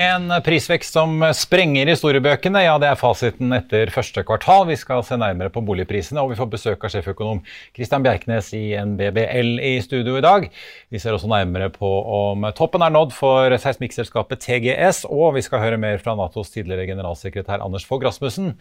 En 0.00 0.30
prisvekst 0.40 0.94
som 0.96 1.18
sprenger 1.36 1.90
historiebøkene, 1.90 2.62
ja 2.64 2.78
det 2.80 2.88
er 2.88 2.96
fasiten 2.96 3.52
etter 3.52 3.90
første 3.92 4.22
kvartal. 4.24 4.62
Vi 4.70 4.78
skal 4.80 5.02
se 5.04 5.18
nærmere 5.20 5.52
på 5.52 5.60
boligprisene, 5.60 6.22
og 6.22 6.30
vi 6.30 6.38
får 6.38 6.46
besøk 6.54 6.86
av 6.86 6.94
sjeføkonom 6.94 7.42
Christian 7.76 8.06
Bjerknes 8.06 8.48
i 8.56 8.62
NBBL 8.80 9.60
i 9.60 9.74
studio 9.84 10.14
i 10.16 10.22
dag. 10.24 10.46
Vi 10.88 11.02
ser 11.02 11.12
også 11.12 11.28
nærmere 11.28 11.68
på 11.74 11.90
om 12.14 12.46
toppen 12.56 12.80
er 12.86 12.94
nådd 12.94 13.12
for 13.12 13.52
seismikkselskapet 13.60 14.40
TGS, 14.46 15.02
og 15.04 15.34
vi 15.36 15.42
skal 15.44 15.60
høre 15.66 15.80
mer 15.82 16.00
fra 16.00 16.16
Natos 16.16 16.54
tidligere 16.54 16.88
generalsekretær 16.88 17.60
Anders 17.60 17.84
Fogh 17.84 18.08
Rasmussen. 18.08 18.54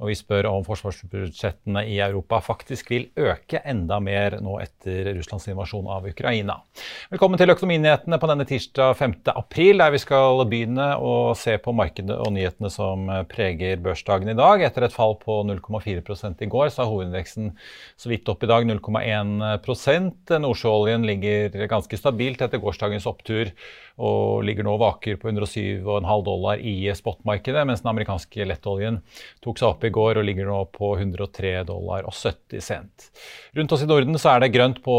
Og 0.00 0.08
vi 0.14 0.16
spør 0.16 0.48
om 0.54 0.64
forsvarsbudsjettene 0.64 1.84
i 1.92 2.00
Europa 2.06 2.40
faktisk 2.48 2.94
vil 2.94 3.10
øke 3.20 3.60
enda 3.68 4.00
mer 4.00 4.38
nå 4.40 4.56
etter 4.64 5.12
Russlands 5.12 5.44
invasjon 5.52 5.92
av 5.92 6.08
Ukraina. 6.08 6.56
Velkommen 7.12 7.36
til 7.36 7.52
Økonominyhetene 7.52 8.16
på 8.16 8.32
denne 8.32 8.48
tirsdag 8.48 8.96
5. 8.96 9.18
april, 9.36 9.84
der 9.84 9.92
vi 9.92 10.00
skal 10.00 10.40
begynne 10.48 10.85
å 10.98 11.34
se 11.38 11.56
på 11.62 11.74
markedet 11.76 12.16
og 12.22 12.32
nyhetene 12.34 12.70
som 12.72 13.08
preger 13.30 13.80
børsdagen 13.82 14.30
i 14.32 14.36
dag. 14.38 14.62
Etter 14.66 14.86
et 14.86 14.94
fall 14.94 15.16
på 15.20 15.40
0,4% 15.48 16.44
i 16.44 16.50
går, 16.52 16.70
så 16.72 16.84
er 16.84 16.90
hovedindeksen 16.92 17.50
så 17.98 18.12
vidt 18.12 18.28
opp 18.32 18.46
i 18.46 18.50
dag 18.50 18.68
0,1% 18.68 20.36
Nordsjøoljen 20.42 21.06
ligger 21.08 21.66
ganske 21.70 21.98
stabilt 22.00 22.44
etter 22.44 22.62
gårsdagens 22.62 23.08
opptur 23.10 23.52
og 23.96 24.44
ligger 24.44 24.66
nå 24.66 24.74
og 24.76 24.82
vaker 24.82 25.16
på 25.20 25.30
107,5 25.30 26.24
dollar 26.26 26.60
i 26.60 26.74
spotmarkedet, 26.96 27.62
mens 27.68 27.80
den 27.80 27.92
amerikanske 27.92 28.44
lettoljen 28.44 29.00
tok 29.44 29.60
seg 29.60 29.70
opp 29.70 29.86
i 29.88 29.92
går 29.94 30.20
og 30.20 30.26
ligger 30.28 30.50
nå 30.50 30.58
på 30.74 30.92
103 30.98 31.54
dollar 31.68 32.04
og 32.04 32.12
70 32.12 32.64
cent. 32.66 33.08
Rundt 33.56 33.72
oss 33.72 33.86
i 33.86 33.88
Norden 33.88 34.20
så 34.20 34.34
er 34.34 34.44
det 34.44 34.52
grønt 34.52 34.82
på 34.84 34.96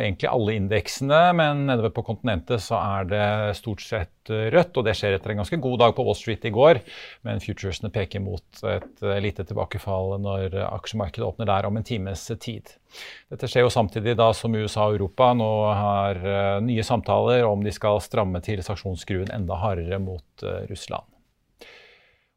egentlig 0.00 0.30
alle 0.32 0.58
indeksene, 0.58 1.20
men 1.38 1.66
nede 1.70 1.92
på 1.94 2.02
kontinentet 2.06 2.64
så 2.64 2.80
er 2.80 3.10
det 3.12 3.28
stort 3.60 3.84
sett 3.86 4.10
rødt, 4.24 4.78
og 4.80 4.86
det 4.86 4.94
skjer 4.96 5.18
etter 5.18 5.34
en 5.34 5.42
ganske 5.42 5.58
god 5.60 5.82
dag 5.82 5.94
på 5.94 6.04
Wall 6.06 6.16
Street 6.16 6.46
i 6.48 6.52
går, 6.54 6.80
men 7.28 7.42
futuresene 7.44 7.92
peker 7.92 8.22
mot 8.24 8.62
et 8.72 9.04
lite 9.20 9.44
tilbakefall 9.44 10.16
når 10.24 10.56
aksjemarkedet 10.64 11.26
åpner 11.28 11.50
der 11.50 11.68
om 11.68 11.76
en 11.76 11.84
times 11.84 12.24
tid. 12.40 12.72
Dette 13.28 13.48
skjer 13.50 13.66
jo 13.66 13.72
samtidig 13.74 14.14
da 14.16 14.30
som 14.36 14.54
USA 14.54 14.86
og 14.88 14.96
Europa 14.96 15.32
nå 15.36 15.50
har 15.76 16.20
nye 16.64 16.84
samtaler 16.86 17.44
om 17.44 17.62
de 17.66 17.72
skal 17.74 18.00
stramme 18.00 18.23
til 18.44 18.62
sanksjonsskruen 18.64 19.32
enda 19.34 19.58
hardere 19.60 20.00
mot 20.02 20.46
Russland. 20.70 21.04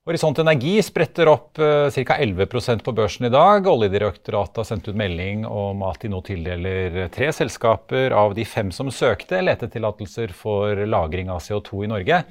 Horisont 0.07 0.39
Energi 0.39 0.77
spretter 0.85 1.27
opp 1.27 1.59
ca. 1.59 2.15
11% 2.15 2.83
på 2.85 2.91
børsen 2.95 3.27
i 3.27 3.31
dag. 3.33 3.65
Oljedirektoratet 3.67 4.61
har 4.61 4.67
sendt 4.69 4.87
ut 4.87 4.95
melding 4.95 5.41
om 5.43 5.83
at 5.83 5.99
de 5.99 6.11
nå 6.13 6.21
tildeler 6.23 7.09
tre 7.11 7.27
selskaper 7.35 8.15
av 8.15 8.31
de 8.37 8.45
fem 8.47 8.71
som 8.71 8.87
søkte 8.87 9.41
letetillatelser 9.43 10.31
for 10.31 10.79
lagring 10.87 11.27
av 11.33 11.43
CO2 11.43 11.83
i 11.83 11.91
Norge. 11.91 12.21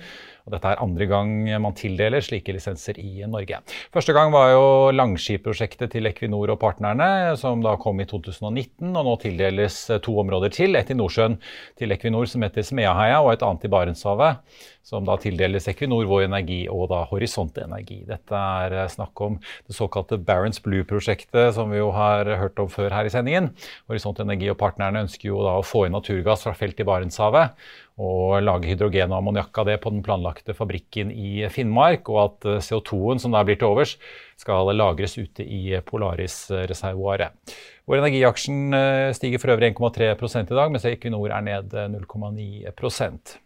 Og 0.46 0.54
dette 0.54 0.70
er 0.70 0.82
andre 0.82 1.08
gang 1.10 1.30
man 1.58 1.74
tildeler 1.74 2.22
slike 2.22 2.54
lisenser 2.54 3.00
i 3.02 3.26
Norge. 3.26 3.58
Første 3.94 4.14
gang 4.14 4.30
var 4.30 4.52
jo 4.52 4.66
Langskip-prosjektet 4.94 5.90
til 5.96 6.06
Equinor 6.06 6.52
og 6.54 6.60
partnerne, 6.62 7.34
som 7.40 7.64
da 7.64 7.72
kom 7.82 7.98
i 7.98 8.06
2019. 8.06 8.92
Og 8.92 9.02
nå 9.08 9.16
tildeles 9.24 9.80
to 10.06 10.14
områder 10.22 10.54
til. 10.54 10.78
Et 10.78 10.92
i 10.92 10.96
Nordsjøen 10.96 11.34
til 11.80 11.94
Equinor 11.96 12.30
som 12.30 12.46
heter 12.46 12.62
Smeaheia, 12.66 13.18
og 13.24 13.32
et 13.32 13.42
annet 13.42 13.66
i 13.66 13.70
Barentshavet, 13.72 14.62
som 14.86 15.02
da 15.08 15.16
tildeles 15.18 15.66
Equinor, 15.72 16.06
Vår 16.06 16.28
Energi 16.28 16.60
og 16.70 16.92
da 16.92 17.02
Horisont 17.10 17.58
Energi. 17.58 18.04
Dette 18.06 18.38
er 18.38 18.76
snakk 18.92 19.18
om 19.26 19.40
det 19.66 19.74
såkalte 19.74 20.20
Barents 20.22 20.62
Blue-prosjektet, 20.62 21.56
som 21.58 21.74
vi 21.74 21.82
jo 21.82 21.90
har 21.96 22.30
hørt 22.38 22.62
om 22.62 22.70
før 22.70 22.94
her 22.94 23.10
i 23.10 23.10
sendingen. 23.10 23.50
Horisont 23.90 24.22
Energi 24.22 24.52
og 24.54 24.60
partnerne 24.62 25.02
ønsker 25.08 25.32
jo 25.32 25.42
da 25.42 25.56
å 25.58 25.66
få 25.66 25.88
inn 25.88 25.98
naturgass 25.98 26.46
fra 26.46 26.54
felt 26.54 26.78
i 26.78 26.86
Barentshavet 26.86 27.58
og 27.96 28.42
lage 28.44 28.68
hydrogen 28.68 29.12
og 29.12 29.22
ammoniakk 29.22 29.56
av 29.62 29.70
det 29.70 29.78
på 29.80 29.92
den 29.94 30.02
planlagte 30.04 30.52
fabrikken 30.56 31.08
i 31.10 31.46
Finnmark, 31.52 32.10
og 32.12 32.18
at 32.24 32.48
CO2-en 32.66 33.22
som 33.22 33.32
da 33.32 33.40
blir 33.46 33.56
til 33.56 33.70
overs, 33.70 33.96
skal 34.36 34.68
lagres 34.76 35.16
ute 35.16 35.46
i 35.46 35.78
Polaris-reservoaret. 35.86 37.56
Vår 37.88 38.02
energiaksjen 38.02 38.76
stiger 39.16 39.40
for 39.40 39.54
øvrig 39.54 39.72
1,3 39.72 40.12
i 40.44 40.46
dag, 40.52 40.70
mens 40.74 40.84
Equinor 40.90 41.32
er 41.32 41.48
ned 41.48 41.76
0,9% 41.96 43.36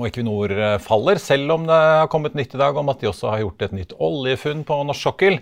og 0.00 0.08
Equinor 0.08 0.52
faller, 0.80 1.20
selv 1.20 1.52
om 1.52 1.66
det 1.68 1.76
har 1.76 2.08
kommet 2.12 2.36
nytt 2.36 2.54
i 2.56 2.60
dag 2.60 2.76
om 2.80 2.88
at 2.92 3.02
de 3.02 3.10
også 3.10 3.28
har 3.32 3.42
gjort 3.42 3.64
et 3.66 3.74
nytt 3.76 3.92
oljefunn 4.00 4.62
på 4.68 4.78
norsk 4.88 5.08
sokkel. 5.10 5.36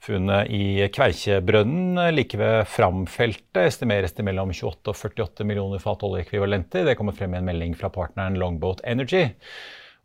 Funnet 0.00 0.48
i 0.48 0.86
Kveikjebrønnen 0.88 1.98
like 2.14 2.38
ved 2.40 2.62
Fram-feltet 2.72 3.66
estimeres 3.66 4.14
til 4.16 4.24
mellom 4.24 4.48
28 4.48 4.88
og 4.88 4.96
48 4.96 5.44
millioner 5.44 5.82
fat 5.82 6.00
oljeekvivalenter. 6.08 6.86
Det 6.88 6.94
kommer 6.96 7.12
frem 7.12 7.34
i 7.36 7.40
en 7.42 7.44
melding 7.44 7.74
fra 7.76 7.90
partneren 7.92 8.38
Longboat 8.40 8.80
Energy. 8.88 9.26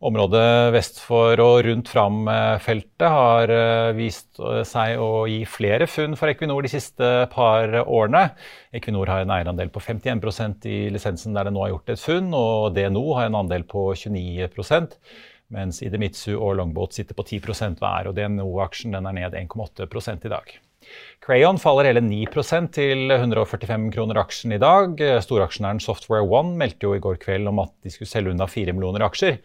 Området 0.04 0.74
vest 0.74 0.98
for 1.00 1.40
og 1.40 1.62
rundt 1.64 1.88
Fram-feltet 1.88 3.06
har 3.08 3.52
vist 3.96 4.36
seg 4.68 5.00
å 5.00 5.24
gi 5.32 5.38
flere 5.48 5.88
funn 5.88 6.18
for 6.20 6.28
Equinor 6.28 6.66
de 6.66 6.74
siste 6.74 7.08
par 7.32 7.72
årene. 7.86 8.26
Equinor 8.76 9.08
har 9.08 9.24
en 9.24 9.32
eierandel 9.32 9.72
på 9.72 9.80
51% 9.80 10.68
i 10.68 10.82
lisensen 10.92 11.32
der 11.32 11.48
det 11.48 11.54
nå 11.56 11.64
har 11.64 11.72
gjort 11.72 11.96
et 11.96 12.04
funn, 12.04 12.28
og 12.36 12.76
DNO 12.76 13.06
har 13.16 13.30
en 13.30 13.40
andel 13.40 13.64
på 13.64 13.88
29 13.96 14.52
mens 15.54 15.82
Idemitsu 15.84 16.34
og 16.36 16.56
Longboat 16.58 16.96
sitter 16.96 17.16
på 17.16 17.26
10% 17.26 17.82
hver, 17.82 18.08
og 18.10 18.16
DNO-aksjen 18.16 18.96
er 18.98 19.04
ned 19.06 19.36
1,8 19.38 20.16
i 20.26 20.32
dag. 20.32 20.56
Crayon 21.24 21.58
faller 21.58 21.88
hele 21.88 22.02
9% 22.04 22.68
til 22.76 23.10
145 23.10 23.88
kroner 23.94 24.20
aksjen 24.20 24.54
i 24.54 24.60
dag. 24.62 25.00
Storaksjonæren 25.24 25.80
Software 25.82 26.26
One 26.26 26.54
meldte 26.60 26.86
jo 26.86 26.94
i 26.94 27.02
går 27.02 27.18
kveld 27.22 27.50
om 27.50 27.64
at 27.64 27.72
de 27.82 27.90
skulle 27.90 28.10
selge 28.10 28.30
unna 28.34 28.46
4 28.50 28.74
millioner 28.76 29.06
aksjer. 29.06 29.40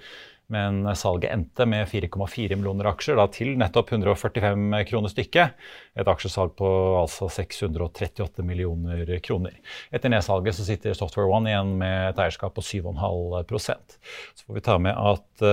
Men 0.52 0.84
salget 1.00 1.32
endte 1.32 1.66
med 1.70 1.88
4,4 1.88 2.58
millioner 2.58 2.90
aksjer, 2.92 3.16
da 3.16 3.28
til 3.32 3.54
nettopp 3.60 3.94
145 3.94 4.82
kroner 4.90 5.14
stykket. 5.14 5.56
Et 5.96 6.12
aksjesalg 6.12 6.58
på 6.60 6.70
altså 7.00 7.30
638 7.32 8.44
millioner 8.44 9.08
kroner. 9.24 9.56
Etter 9.96 10.12
nedsalget 10.12 10.58
så 10.58 10.68
sitter 10.68 10.98
Software 10.98 11.32
One 11.32 11.54
igjen 11.54 11.72
med 11.80 12.10
et 12.10 12.20
eierskap 12.26 12.56
på 12.58 12.66
7,5% 12.68 13.98
Så 14.36 14.46
får 14.46 14.58
vi 14.58 14.66
ta 14.66 14.78
med 14.82 14.96
at 14.98 15.46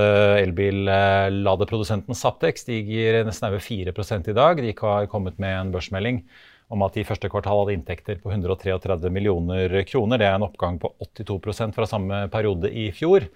elbilladeprodusenten 0.42 2.18
Saptek 2.18 2.58
stiger 2.58 3.22
nesten 3.28 3.48
over 3.52 3.62
4 3.62 3.94
i 3.94 4.36
dag. 4.36 4.62
De 4.62 4.74
har 4.82 5.06
kommet 5.06 5.38
med 5.38 5.60
en 5.60 5.72
børsmelding 5.72 6.24
om 6.68 6.82
at 6.84 6.96
de 6.96 7.00
i 7.02 7.06
første 7.08 7.30
kvartal 7.32 7.62
hadde 7.62 7.78
inntekter 7.78 8.18
på 8.20 8.32
133 8.34 9.10
millioner 9.12 9.72
kroner. 9.88 10.20
Det 10.20 10.26
er 10.28 10.36
en 10.36 10.46
oppgang 10.48 10.76
på 10.82 10.92
82% 11.06 11.72
fra 11.76 11.88
samme 11.88 12.26
periode 12.32 12.70
i 12.70 12.90
fjor. 12.92 13.28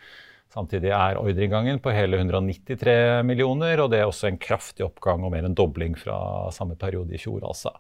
Samtidig 0.53 0.91
er 0.93 1.17
ordreinngangen 1.17 1.79
på 1.81 1.95
hele 1.97 2.19
193 2.21 3.23
millioner, 3.25 3.81
og 3.81 3.93
det 3.93 4.03
er 4.03 4.11
også 4.11 4.29
en 4.29 4.41
kraftig 4.41 4.85
oppgang 4.85 5.25
og 5.25 5.33
mer 5.33 5.47
en 5.49 5.57
dobling 5.57 5.97
fra 5.97 6.51
samme 6.53 6.77
periode 6.77 7.17
i 7.17 7.21
fjor. 7.21 7.41
altså. 7.49 7.73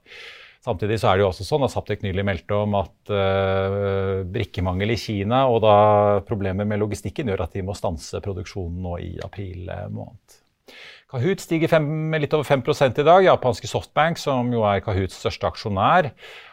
Samtidig 0.62 1.00
så 1.02 1.10
er 1.10 1.18
det 1.18 1.24
jo 1.24 1.30
også 1.32 1.44
sånn 1.44 1.66
at 1.66 1.72
Saptek 1.74 2.04
nylig 2.04 2.22
meldte 2.24 2.54
om 2.54 2.76
at 2.78 3.10
uh, 3.10 4.22
brikkemangel 4.30 4.94
i 4.94 5.00
Kina 5.00 5.42
og 5.50 5.58
da 5.64 5.74
problemer 6.24 6.68
med 6.68 6.78
logistikken 6.80 7.32
gjør 7.32 7.48
at 7.48 7.58
de 7.58 7.64
må 7.66 7.74
stanse 7.74 8.22
produksjonen 8.22 8.78
nå 8.86 8.94
i 9.02 9.10
april 9.26 9.66
måned. 9.90 10.38
Kahoot 11.12 11.42
stiger 11.44 11.68
fem, 11.68 11.86
litt 12.16 12.32
over 12.32 12.46
5 12.48 12.62
i 13.02 13.04
dag. 13.04 13.24
Japanske 13.26 13.68
Softbank, 13.68 14.16
som 14.16 14.48
jo 14.54 14.62
er 14.64 14.80
Kahoots 14.80 15.18
største 15.20 15.50
aksjonær, 15.50 16.08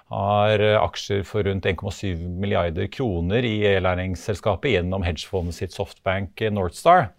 har 0.10 0.62
aksjer 0.80 1.22
for 1.28 1.46
rundt 1.46 1.68
1,7 1.70 2.18
milliarder 2.42 2.90
kroner 2.90 3.46
i 3.46 3.56
e-læringsselskapet 3.76 4.74
gjennom 4.74 5.06
hedgefondet 5.06 5.58
sitt 5.60 5.76
Softbank 5.76 6.42
Northstar. 6.56 7.12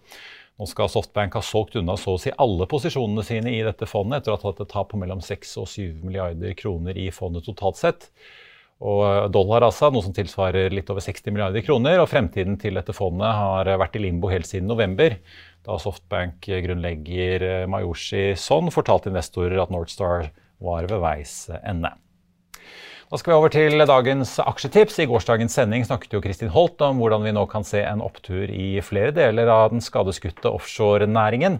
Nå 0.59 0.67
skal 0.69 0.91
Softbank 0.91 1.33
ha 1.33 1.41
solgt 1.41 1.77
unna 1.79 1.95
så 1.97 2.13
å 2.13 2.19
si 2.21 2.29
alle 2.37 2.67
posisjonene 2.69 3.23
sine 3.25 3.49
i 3.55 3.63
dette 3.65 3.87
fondet 3.89 4.21
etter 4.21 4.35
å 4.35 4.37
ha 4.37 4.43
tatt 4.43 4.59
et 4.61 4.69
tap 4.69 4.91
på 4.91 4.99
mellom 5.01 5.23
6 5.23 5.55
og 5.63 5.69
7 5.71 6.03
milliarder 6.03 6.53
kroner 6.59 6.99
i 6.99 7.07
fondet 7.15 7.47
totalt 7.47 7.79
sett. 7.79 8.11
Og 8.81 9.31
dollar 9.33 9.65
altså, 9.65 9.91
noe 9.93 10.05
som 10.05 10.13
tilsvarer 10.13 10.73
litt 10.73 10.89
over 10.93 11.01
60 11.05 11.33
milliarder 11.33 11.65
kroner. 11.65 12.01
Og 12.01 12.09
fremtiden 12.09 12.59
til 12.61 12.77
dette 12.77 12.93
fondet 12.97 13.29
har 13.37 13.69
vært 13.81 13.97
i 13.97 14.03
limbo 14.03 14.29
helt 14.29 14.49
siden 14.49 14.69
november, 14.69 15.17
da 15.65 15.77
Softbank-grunnlegger 15.81 17.65
Mayoshi 17.69 18.31
Son 18.37 18.69
fortalte 18.73 19.09
investorer 19.13 19.61
at 19.61 19.73
Northstar 19.73 20.31
var 20.61 20.89
ved 20.89 21.01
veis 21.01 21.35
ende. 21.61 21.93
Da 23.11 23.17
skal 23.19 23.33
vi 23.33 23.35
over 23.41 23.51
til 23.51 23.81
dagens 23.83 24.29
aksjetips. 24.39 24.95
I 25.03 25.05
gårsdagens 25.11 25.57
sending 25.57 25.83
snakket 25.83 26.13
jo 26.15 26.21
Kristin 26.23 26.51
Holt 26.53 26.79
om 26.85 27.01
hvordan 27.01 27.25
vi 27.25 27.33
nå 27.35 27.41
kan 27.51 27.65
se 27.67 27.81
en 27.83 27.99
opptur 27.99 28.47
i 28.47 28.79
flere 28.87 29.11
deler 29.11 29.51
av 29.51 29.73
den 29.73 29.83
skadeskutte 29.83 30.47
offshorenæringen, 30.47 31.57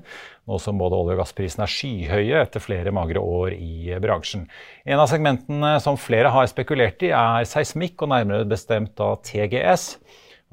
nå 0.48 0.60
som 0.64 0.80
både 0.80 0.96
olje- 0.96 1.18
og 1.18 1.20
gassprisene 1.20 1.66
er 1.68 1.74
skyhøye 1.74 2.38
etter 2.46 2.64
flere 2.64 2.94
magre 2.96 3.20
år 3.20 3.58
i 3.58 3.92
bransjen. 4.00 4.46
En 4.88 5.04
av 5.04 5.12
segmentene 5.12 5.74
som 5.84 6.00
flere 6.00 6.32
har 6.32 6.48
spekulert 6.48 7.04
i, 7.04 7.12
er 7.12 7.44
seismikk, 7.44 8.00
og 8.00 8.14
nærmere 8.14 8.48
bestemt 8.48 9.04
av 9.04 9.20
TGS. 9.28 9.90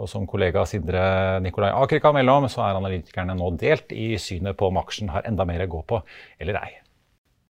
Og 0.02 0.10
som 0.10 0.26
kollega 0.26 0.66
Sindre 0.66 1.38
Nikolai 1.46 1.70
Aker 1.78 2.02
kan 2.02 2.18
melde 2.18 2.34
om, 2.42 2.50
så 2.50 2.66
er 2.66 2.82
analytikerne 2.82 3.38
nå 3.38 3.54
delt 3.54 3.94
i 3.94 4.16
synet 4.18 4.58
på 4.58 4.74
om 4.74 4.82
aksjen 4.82 5.14
har 5.14 5.30
enda 5.30 5.46
mer 5.46 5.62
å 5.62 5.70
gå 5.78 5.86
på 5.94 6.02
eller 6.42 6.58
ei. 6.64 6.72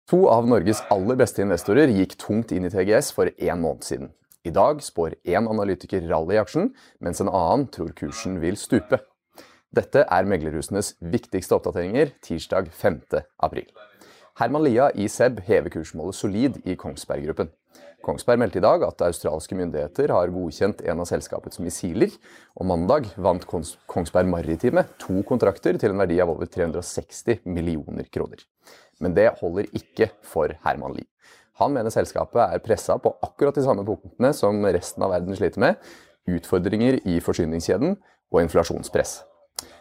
To 0.08 0.22
av 0.32 0.46
Norges 0.48 0.78
aller 0.88 1.18
beste 1.20 1.42
investorer 1.44 1.90
gikk 1.92 2.14
tungt 2.16 2.52
inn 2.56 2.64
i 2.64 2.70
TGS 2.72 3.10
for 3.12 3.28
én 3.28 3.60
måned 3.60 3.84
siden. 3.84 4.08
I 4.40 4.48
dag 4.56 4.80
spår 4.80 5.18
én 5.28 5.44
analytiker 5.50 6.06
rally 6.08 6.38
i 6.38 6.40
aksjen, 6.40 6.70
mens 7.04 7.20
en 7.20 7.28
annen 7.28 7.66
tror 7.68 7.90
kursen 7.92 8.38
vil 8.40 8.56
stupe. 8.56 9.02
Dette 9.68 10.06
er 10.08 10.30
meglerhusenes 10.30 10.94
viktigste 11.12 11.58
oppdateringer 11.58 12.14
tirsdag 12.24 12.70
5. 12.72 13.02
april. 13.36 13.68
Herman 14.40 14.64
Lia 14.64 14.88
i 14.96 15.10
SEB 15.12 15.42
hever 15.44 15.76
kursmålet 15.76 16.16
solid 16.16 16.56
i 16.64 16.78
Kongsberg 16.80 17.28
Gruppen. 17.28 17.52
Kongsberg 18.04 18.38
meldte 18.38 18.60
i 18.60 18.62
dag 18.62 18.84
at 18.86 19.02
australske 19.02 19.56
myndigheter 19.58 20.12
har 20.14 20.30
godkjent 20.30 20.84
en 20.86 21.02
av 21.02 21.08
selskapets 21.10 21.58
missiler, 21.60 22.12
og 22.54 22.68
mandag 22.70 23.08
vant 23.18 23.44
Kongsberg 23.48 24.30
Maritime 24.30 24.84
to 25.02 25.24
kontrakter 25.26 25.76
til 25.80 25.92
en 25.92 26.02
verdi 26.04 26.20
av 26.22 26.30
over 26.30 26.46
360 26.46 27.42
millioner 27.50 28.06
kroner. 28.14 28.44
Men 29.02 29.16
det 29.18 29.32
holder 29.40 29.66
ikke 29.74 30.12
for 30.22 30.54
Herman 30.64 30.94
Lie. 30.94 31.10
Han 31.58 31.74
mener 31.74 31.90
selskapet 31.90 32.38
er 32.44 32.62
pressa 32.62 33.00
på 33.02 33.16
akkurat 33.24 33.58
de 33.58 33.66
samme 33.66 33.82
punktene 33.86 34.30
som 34.36 34.62
resten 34.62 35.02
av 35.02 35.10
verden 35.16 35.34
sliter 35.34 35.64
med. 35.64 35.82
Utfordringer 36.30 37.00
i 37.02 37.18
forsyningskjeden 37.24 37.96
og 37.98 38.40
inflasjonspress. 38.44 39.18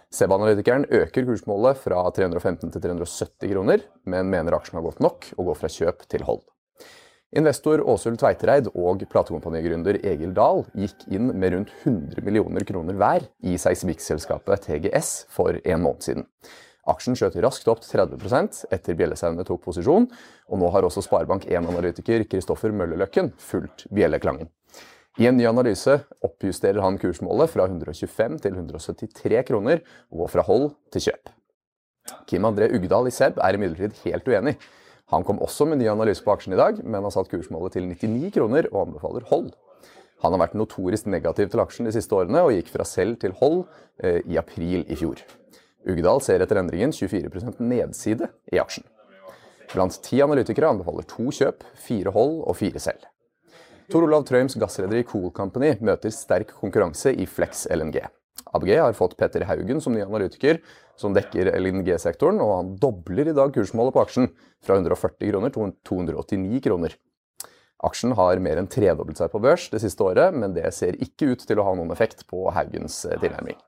SEB-analytikeren 0.10 0.88
øker 0.90 1.28
kursmålet 1.28 1.78
fra 1.84 2.02
315 2.16 2.72
til 2.72 2.82
370 2.82 3.52
kroner, 3.52 3.84
men 4.10 4.32
mener 4.32 4.58
aksjen 4.58 4.80
har 4.80 4.88
gått 4.88 5.04
nok 5.04 5.34
og 5.38 5.52
går 5.52 5.60
fra 5.62 5.70
kjøp 5.70 6.08
til 6.10 6.26
hold. 6.26 6.42
Investor 7.36 7.82
Åsul 7.84 8.16
Tveitereid 8.16 8.70
og 8.72 9.02
platekompanigründer 9.12 9.98
Egil 10.08 10.32
Dahl 10.36 10.62
gikk 10.80 11.02
inn 11.12 11.34
med 11.36 11.52
rundt 11.52 11.74
100 11.82 12.24
millioner 12.24 12.64
kroner 12.64 12.96
hver 12.96 13.26
i 13.44 13.58
seismikkselskapet 13.60 14.64
TGS 14.64 15.26
for 15.36 15.60
en 15.60 15.84
måned 15.84 16.06
siden. 16.08 16.28
Aksjen 16.88 17.18
skjøt 17.20 17.36
raskt 17.44 17.68
opp 17.68 17.82
til 17.84 18.00
30% 18.00 18.62
etter 18.72 18.96
bjellesauene 18.96 19.44
tok 19.44 19.60
posisjon, 19.66 20.08
og 20.48 20.62
nå 20.62 20.72
har 20.72 20.88
også 20.88 21.04
Sparebank1-analytiker 21.04 22.24
Kristoffer 22.32 22.72
Møllerløkken 22.72 23.34
fulgt 23.44 23.90
bjelleklangen. 23.92 24.48
I 25.20 25.28
en 25.28 25.36
ny 25.36 25.50
analyse 25.50 25.98
oppjusterer 26.24 26.80
han 26.80 26.96
kursmålet 27.02 27.52
fra 27.52 27.68
125 27.68 28.40
til 28.46 28.56
173 28.56 29.44
kroner, 29.52 29.84
og 30.16 30.32
fra 30.32 30.48
hold 30.48 30.70
til 30.96 31.10
kjøp. 31.10 31.36
Kim 32.24 32.48
André 32.48 32.72
Ugdal 32.72 33.12
i 33.12 33.12
SEB 33.12 33.44
er 33.44 33.60
imidlertid 33.60 34.00
helt 34.06 34.32
uenig. 34.32 34.56
Han 35.14 35.24
kom 35.24 35.40
også 35.44 35.68
med 35.70 35.80
ny 35.80 35.88
analyse 35.88 36.24
på 36.24 36.34
aksjen 36.34 36.56
i 36.56 36.60
dag, 36.60 36.82
men 36.84 37.06
har 37.08 37.14
satt 37.16 37.30
kursmålet 37.32 37.78
til 37.78 37.88
99 37.88 38.34
kroner 38.36 38.68
og 38.74 38.82
anbefaler 38.88 39.28
hold. 39.30 39.54
Han 40.26 40.34
har 40.34 40.42
vært 40.42 40.58
notorisk 40.58 41.08
negativ 41.08 41.52
til 41.54 41.62
aksjen 41.62 41.88
de 41.88 41.94
siste 41.96 42.16
årene, 42.18 42.42
og 42.44 42.56
gikk 42.56 42.72
fra 42.74 42.86
selv 42.88 43.20
til 43.22 43.36
hold 43.40 43.62
eh, 44.04 44.20
i 44.26 44.40
april 44.42 44.84
i 44.90 44.98
fjor. 45.00 45.22
Ugdal 45.88 46.20
ser 46.26 46.44
etter 46.44 46.60
endringen 46.60 46.92
24% 46.92 47.62
nedside 47.64 48.28
i 48.52 48.60
aksjen. 48.60 48.84
Blant 49.72 50.00
ti 50.04 50.20
analytikere 50.24 50.74
anbefaler 50.74 51.08
to 51.08 51.30
kjøp, 51.36 51.64
fire 51.80 52.12
hold 52.16 52.42
og 52.48 52.58
fire 52.60 52.82
selv. 52.82 53.08
Tor 53.88 54.04
Olav 54.04 54.26
Trøims 54.28 54.58
gassrederi 54.60 55.06
Cool 55.08 55.30
Company 55.32 55.78
møter 55.80 56.12
sterk 56.12 56.52
konkurranse 56.60 57.14
i 57.16 57.28
Flex 57.30 57.64
LNG. 57.72 58.02
ABG 58.58 58.74
har 58.82 58.98
fått 58.98 59.16
Petter 59.18 59.46
Haugen 59.48 59.82
som 59.84 59.96
ny 59.96 60.02
analytiker, 60.04 60.60
som 60.98 61.14
dekker 61.16 61.54
LNG-sektoren, 61.60 62.42
og 62.42 62.54
han 62.56 62.72
dobler 62.82 63.30
i 63.30 63.36
dag 63.38 63.54
kursmålet 63.56 63.96
på 63.96 64.04
aksjen 64.04 64.32
fra 64.66 64.80
140 64.82 65.30
kroner 65.32 65.54
til 65.54 65.76
289 65.88 66.64
kroner. 66.66 66.98
Aksjen 67.86 68.16
har 68.18 68.42
mer 68.42 68.58
enn 68.58 68.70
tredoblet 68.74 69.22
seg 69.22 69.30
på 69.30 69.42
børs 69.44 69.68
det 69.70 69.84
siste 69.84 70.02
året, 70.02 70.34
men 70.34 70.56
det 70.58 70.66
ser 70.74 70.98
ikke 70.98 71.36
ut 71.36 71.46
til 71.46 71.62
å 71.62 71.68
ha 71.68 71.76
noen 71.78 71.94
effekt 71.94 72.26
på 72.30 72.48
Haugens 72.56 73.04
tilnærming. 73.22 73.60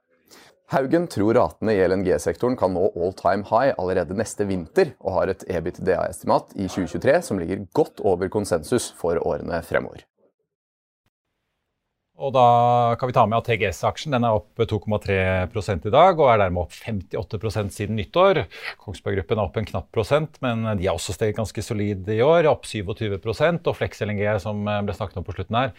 Haugen 0.70 1.08
tror 1.10 1.34
ratene 1.34 1.74
i 1.74 1.82
LNG-sektoren 1.82 2.58
kan 2.58 2.76
nå 2.76 2.92
all 2.94 3.14
time 3.18 3.46
high 3.50 3.74
allerede 3.82 4.18
neste 4.18 4.46
vinter, 4.50 4.96
og 5.02 5.16
har 5.16 5.32
et 5.32 5.46
EBITDA-estimat 5.50 6.54
i 6.58 6.68
2023 6.70 7.16
som 7.26 7.42
ligger 7.42 7.66
godt 7.78 8.02
over 8.06 8.30
konsensus 8.34 8.92
for 8.98 9.18
årene 9.22 9.64
fremover. 9.66 10.06
Og 12.20 12.34
da 12.36 12.46
kan 13.00 13.08
vi 13.08 13.16
ta 13.16 13.24
med 13.30 13.38
at 13.40 13.48
TGS-aksjen 13.48 14.18
er 14.18 14.26
opp 14.28 14.60
2,3% 14.60 15.88
i 15.88 15.94
dag, 15.94 16.20
og 16.20 16.28
er 16.34 16.42
dermed 16.42 16.66
opp 16.66 16.76
58% 16.76 17.72
siden 17.72 17.96
nyttår. 17.96 18.42
Kongsberg 18.82 19.22
Gruppen 19.22 19.40
er 19.40 19.48
opp 19.48 19.60
en 19.62 19.70
knapp 19.70 19.88
prosent, 19.96 20.36
men 20.44 20.68
de 20.80 20.90
har 20.90 21.00
også 21.00 21.16
steget 21.16 21.40
ganske 21.40 21.64
solid 21.64 22.12
i 22.12 22.20
år, 22.26 22.50
opp 22.52 22.68
27% 22.68 23.72
og 23.72 23.80
Flex 23.80 24.04
LNG, 24.04 24.26
som 24.44 24.68
ble 24.68 24.98
snakket 24.98 25.22
om 25.22 25.28
på 25.28 25.38
slutten 25.38 25.62
her, 25.62 25.74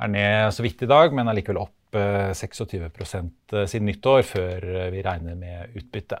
er 0.00 0.14
ned 0.14 0.54
så 0.54 0.64
vidt 0.64 0.86
i 0.86 0.90
dag, 0.90 1.12
men 1.16 1.28
er 1.28 1.40
likevel 1.40 1.64
opp 1.64 1.76
26 1.92 2.86
eh, 2.86 3.66
siden 3.66 3.88
nyttår, 3.88 4.22
før 4.26 4.66
eh, 4.76 4.90
vi 4.94 5.02
regner 5.04 5.38
med 5.38 5.76
utbytte. 5.78 6.20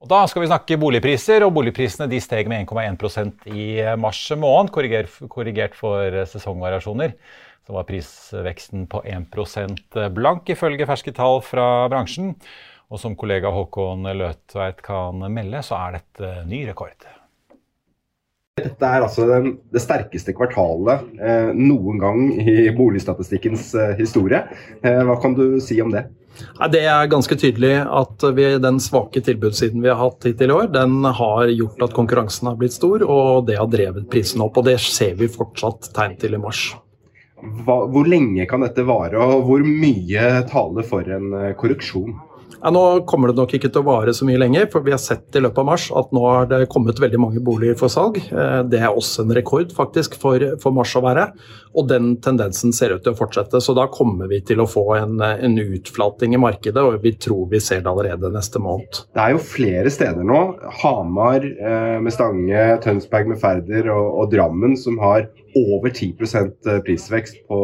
Og 0.00 0.08
Da 0.08 0.22
skal 0.24 0.40
vi 0.40 0.48
snakke 0.48 0.78
boligpriser, 0.80 1.44
og 1.44 1.52
boligprisene 1.58 2.06
de 2.08 2.22
steg 2.24 2.48
med 2.48 2.64
1,1% 2.64 3.44
i 3.52 3.66
mars 4.00 4.22
måned, 4.32 4.72
korrigert 4.72 5.76
for 5.76 6.16
sesongvariasjoner. 6.32 7.12
Så 7.68 7.76
var 7.76 7.84
prisveksten 7.84 8.88
på 8.88 9.02
1% 9.04 10.00
blank, 10.16 10.48
ifølge 10.48 10.88
ferske 10.88 11.12
tall 11.12 11.42
fra 11.44 11.84
bransjen. 11.92 12.32
Og 12.88 12.98
som 12.98 13.12
kollega 13.14 13.52
Håkon 13.52 14.08
Løtveit 14.16 14.80
kan 14.82 15.20
melde, 15.28 15.60
så 15.68 15.76
er 15.84 16.00
dette 16.00 16.32
ny 16.48 16.64
rekord. 16.72 16.96
Dette 18.64 18.86
er 18.86 19.04
altså 19.06 19.26
den, 19.28 19.54
det 19.72 19.82
sterkeste 19.82 20.34
kvartalet 20.36 21.06
eh, 21.20 21.50
noen 21.56 22.00
gang 22.02 22.24
i 22.38 22.70
boligstatistikkens 22.76 23.72
eh, 23.74 23.94
historie. 24.00 24.44
Eh, 24.82 25.02
hva 25.06 25.18
kan 25.22 25.36
du 25.38 25.60
si 25.62 25.80
om 25.82 25.92
det? 25.94 26.06
Det 26.72 26.82
er 26.88 27.08
ganske 27.10 27.36
tydelig 27.36 27.72
at 27.84 28.24
vi, 28.36 28.46
den 28.62 28.78
svake 28.80 29.20
tilbudssiden 29.24 29.82
vi 29.82 29.90
har 29.90 29.98
hatt 30.00 30.24
hittil 30.28 30.52
i 30.52 30.56
år, 30.56 30.70
den 30.72 31.02
har 31.04 31.50
gjort 31.52 31.82
at 31.84 31.96
konkurransen 31.96 32.48
har 32.48 32.60
blitt 32.60 32.76
stor, 32.76 33.02
og 33.04 33.48
det 33.48 33.58
har 33.60 33.68
drevet 33.70 34.08
prisen 34.12 34.44
opp. 34.44 34.60
og 34.60 34.68
Det 34.68 34.78
ser 34.80 35.18
vi 35.20 35.28
fortsatt 35.30 35.90
tegn 35.96 36.16
til 36.20 36.38
i 36.38 36.40
mars. 36.40 36.70
Hva, 37.40 37.82
hvor 37.88 38.08
lenge 38.08 38.44
kan 38.48 38.64
dette 38.64 38.84
vare, 38.88 39.20
og 39.20 39.46
hvor 39.48 39.64
mye 39.64 40.26
taler 40.50 40.86
for 40.86 41.08
en 41.08 41.32
eh, 41.38 41.54
korreksjon? 41.60 42.18
Ja, 42.60 42.70
nå 42.74 42.82
kommer 43.08 43.30
det 43.30 43.38
nok 43.38 43.54
ikke 43.56 43.70
til 43.72 43.80
å 43.80 43.86
vare 43.86 44.12
så 44.12 44.26
mye 44.28 44.40
lenger, 44.40 44.66
for 44.72 44.84
vi 44.84 44.92
har 44.92 45.00
sett 45.00 45.36
i 45.36 45.40
løpet 45.40 45.62
av 45.62 45.68
mars 45.70 45.86
at 45.96 46.10
nå 46.12 46.24
har 46.26 46.48
det 46.50 46.66
kommet 46.72 46.98
veldig 47.00 47.20
mange 47.22 47.40
boliger 47.44 47.78
for 47.80 47.92
salg. 47.92 48.18
Eh, 48.20 48.60
det 48.68 48.82
er 48.82 48.92
også 48.92 49.24
en 49.24 49.32
rekord 49.36 49.72
faktisk 49.72 50.18
for, 50.20 50.44
for 50.60 50.76
mars 50.76 50.92
å 50.98 51.02
være, 51.04 51.30
og 51.72 51.88
den 51.88 52.12
tendensen 52.20 52.74
ser 52.76 52.92
ut 52.92 53.04
til 53.06 53.14
å 53.14 53.18
fortsette. 53.18 53.62
Så 53.64 53.72
da 53.78 53.86
kommer 53.92 54.28
vi 54.28 54.42
til 54.44 54.60
å 54.60 54.68
få 54.68 54.84
en, 54.98 55.16
en 55.24 55.56
utflating 55.62 56.36
i 56.36 56.42
markedet, 56.42 56.84
og 56.84 57.00
vi 57.04 57.14
tror 57.16 57.48
vi 57.52 57.62
ser 57.64 57.80
det 57.86 57.92
allerede 57.92 58.32
neste 58.34 58.60
måned. 58.60 59.06
Det 59.16 59.24
er 59.24 59.36
jo 59.36 59.44
flere 59.44 59.92
steder 59.92 60.26
nå, 60.26 60.42
Hamar 60.82 61.46
eh, 61.46 61.96
med 62.04 62.12
Stange, 62.12 62.66
Tønsberg 62.84 63.32
med 63.32 63.40
Færder 63.40 63.88
og, 63.94 64.20
og 64.20 64.34
Drammen, 64.34 64.76
som 64.76 65.00
har 65.00 65.30
over 65.56 65.88
10% 65.88 66.68
prisvekst 66.84 67.40
på 67.48 67.62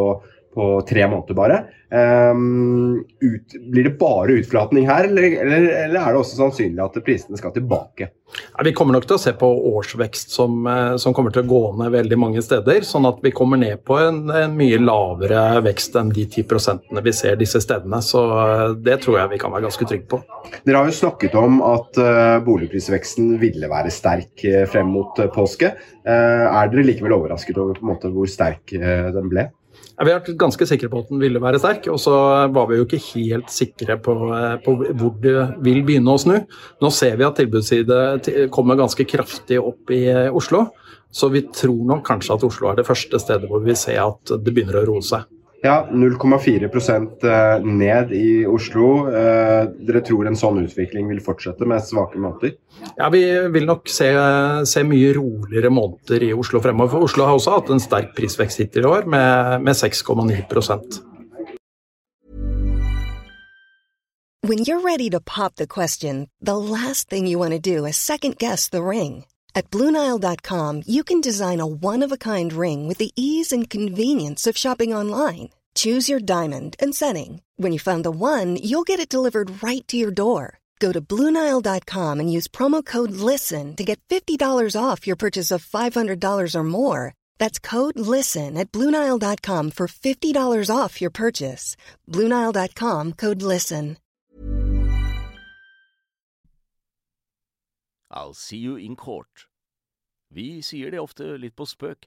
på 0.57 0.81
tre 0.89 1.05
måneder 1.05 1.37
bare. 1.37 1.65
Um, 1.87 3.05
ut, 3.21 3.53
blir 3.71 3.85
det 3.85 3.99
bare 4.01 4.41
utflatning 4.41 4.89
her, 4.89 5.05
eller, 5.05 5.23
eller, 5.23 5.67
eller, 5.85 5.99
er 6.01 6.15
det 6.15 6.19
også 6.19 6.39
sannsynlig 6.41 6.81
at 6.83 6.97
prisene 7.05 7.39
skal 7.39 7.53
tilbake? 7.55 8.09
Ja, 8.57 8.65
vi 8.67 8.73
kommer 8.75 8.97
nok 8.97 9.05
til 9.07 9.19
å 9.19 9.21
se 9.23 9.31
på 9.39 9.47
årsvekst 9.71 10.33
som, 10.35 10.57
eh, 10.67 10.97
som, 10.99 11.15
kommer 11.15 11.31
til 11.35 11.45
å 11.45 11.51
gå 11.51 11.61
ned 11.79 11.93
veldig 11.95 12.19
mange 12.19 12.43
steder. 12.43 12.83
Sånn 12.89 13.07
at 13.07 13.21
vi 13.23 13.31
kommer 13.37 13.61
ned 13.61 13.85
på 13.87 13.99
en, 14.03 14.25
en 14.33 14.57
mye 14.57 14.81
lavere 14.83 15.61
vekst 15.67 15.95
enn 16.01 16.11
de 16.17 16.25
10% 16.25 17.05
vi 17.07 17.15
ser 17.15 17.37
disse 17.39 17.61
stedene. 17.63 18.01
Så 18.03 18.25
eh, 18.35 18.65
det 18.89 18.99
tror 19.05 19.21
jeg 19.21 19.35
vi 19.37 19.41
kan 19.45 19.55
være 19.55 19.69
ganske 19.69 19.87
trygge 19.87 20.09
på. 20.11 20.23
Dere 20.65 20.81
har 20.81 20.91
jo 20.91 20.97
snakket 20.97 21.37
om 21.39 21.61
at 21.67 22.01
uh, 22.01 22.39
boligprisveksten 22.47 23.37
ville 23.43 23.71
være 23.71 23.93
sterk 23.95 24.43
frem 24.73 24.91
mot 24.97 25.21
påske. 25.35 25.71
Er 26.07 26.69
dere 26.71 26.85
likevel 26.87 27.15
overrasket 27.17 27.59
over 27.59 27.79
måte 27.85 28.11
hvor 28.15 28.29
sterk 28.31 28.71
den 28.71 29.31
ble? 29.31 29.49
Vi 29.97 30.13
har 30.13 30.19
vært 30.19 30.35
ganske 30.37 30.67
sikre 30.69 30.91
på 30.93 31.01
at 31.01 31.09
den 31.09 31.23
ville 31.23 31.41
være 31.41 31.61
sterk, 31.63 31.87
og 31.89 31.97
så 32.03 32.13
var 32.53 32.67
vi 32.69 32.77
jo 32.77 32.85
ikke 32.85 33.01
helt 33.15 33.53
sikre 33.53 33.97
på, 34.05 34.17
eh, 34.37 34.57
på 34.61 34.75
hvor 34.93 35.15
det 35.23 35.37
vil 35.65 35.81
begynne 35.89 36.13
å 36.13 36.21
snu. 36.21 36.35
Nå 36.85 36.91
ser 36.93 37.17
vi 37.17 37.25
at 37.25 37.39
tilbudsside 37.41 38.51
kommer 38.53 38.77
ganske 38.77 39.09
kraftig 39.09 39.57
opp 39.63 39.95
i 39.97 40.03
eh, 40.13 40.29
Oslo, 40.29 40.67
så 41.09 41.31
vi 41.33 41.47
tror 41.49 41.81
nok 41.89 42.05
kanskje 42.05 42.37
at 42.37 42.45
Oslo 42.45 42.69
er 42.69 42.77
det 42.77 42.89
første 42.89 43.21
stedet 43.23 43.49
hvor 43.49 43.65
vi 43.65 43.77
ser 43.79 44.03
at 44.05 44.37
det 44.37 44.53
begynner 44.53 44.83
å 44.83 44.85
roe 44.91 45.07
seg. 45.07 45.25
Ja, 45.67 45.89
0,4 45.91 47.25
eh, 47.25 47.65
ned 47.65 48.13
i 48.13 48.47
Oslo. 48.47 49.09
Eh, 49.11 49.65
dere 49.89 50.03
tror 50.07 50.29
en 50.29 50.39
sånn 50.39 50.61
utvikling 50.63 51.09
vil 51.11 51.19
fortsette 51.25 51.67
med 51.67 51.83
svake 51.83 52.21
måneder? 52.23 52.53
Ja, 52.95 53.09
Vi 53.11 53.23
vil 53.51 53.67
nok 53.67 53.91
se, 53.91 54.13
se, 54.63 54.85
mye 54.87 55.11
roligere 55.17 55.73
måneder 55.75 56.23
i 56.23 56.31
Oslo 56.37 56.61
fremover. 56.63 56.93
For 56.93 57.09
Oslo 57.09 57.27
har 57.27 57.35
også 57.35 57.57
hatt 57.57 57.73
en 57.75 57.83
sterk 57.83 58.15
prisvekst 58.15 58.63
hittil 58.63 58.87
i 58.87 58.93
år, 58.93 59.11
med, 59.11 59.67
med 59.67 59.75
6,9 59.75 60.47
When 64.47 64.59
you're 64.59 64.87
ready 64.87 65.11
to 65.11 65.19
pop 65.19 65.57
the 65.57 65.67
question, 65.67 66.29
the 66.41 66.57
last 66.57 67.11
thing 67.11 67.27
you 67.27 67.41
want 67.41 67.55
to 67.55 67.59
do 67.59 67.87
is 67.87 67.97
second 67.97 68.39
guess 68.39 68.69
the 68.69 68.85
ring. 68.85 69.25
At 69.57 69.71
BlueNile.com 69.73 70.83
you 70.87 71.03
can 71.03 71.21
design 71.21 71.59
a 71.61 71.67
one-of-a-kind 71.67 72.53
ring 72.53 72.87
with 72.87 72.99
the 72.99 73.11
ease 73.17 73.51
and 73.51 73.69
convenience 73.69 74.47
of 74.47 74.57
shopping 74.57 74.95
online. 74.95 75.56
Choose 75.77 76.09
your 76.09 76.21
diamond 76.21 76.77
and 76.81 76.95
setting. 76.95 77.43
When 77.57 77.73
you 77.73 77.79
find 77.79 78.05
the 78.05 78.11
one, 78.11 78.57
you'll 78.57 78.89
get 78.91 79.01
it 79.01 79.09
delivered 79.09 79.63
right 79.63 79.87
to 79.89 79.97
your 79.97 80.11
door. 80.11 80.59
Go 80.79 80.93
to 80.93 81.01
Bluenile.com 81.01 82.21
and 82.21 82.33
use 82.33 82.49
promo 82.49 82.85
code 82.85 83.13
LISTEN 83.13 83.77
to 83.77 83.85
get 83.85 84.01
$50 84.09 84.39
off 84.79 85.07
your 85.07 85.17
purchase 85.17 85.51
of 85.51 85.65
$500 85.65 86.55
or 86.55 86.65
more. 86.65 87.15
That's 87.39 87.59
code 87.59 87.99
LISTEN 87.99 88.57
at 88.59 88.71
Bluenile.com 88.73 89.71
for 89.71 89.87
$50 89.87 90.71
off 90.75 91.01
your 91.01 91.11
purchase. 91.11 91.77
Bluenile.com 92.11 93.13
code 93.15 93.43
LISTEN. 93.43 93.97
I'll 98.11 98.35
see 98.35 98.59
you 98.59 98.77
in 98.77 98.97
court. 98.97 99.47
Vi 100.31 100.63
sier 100.63 100.91
det 100.91 101.01
ofte 101.01 101.37
litt 101.37 101.57
på 101.57 101.67
spøk, 101.69 102.07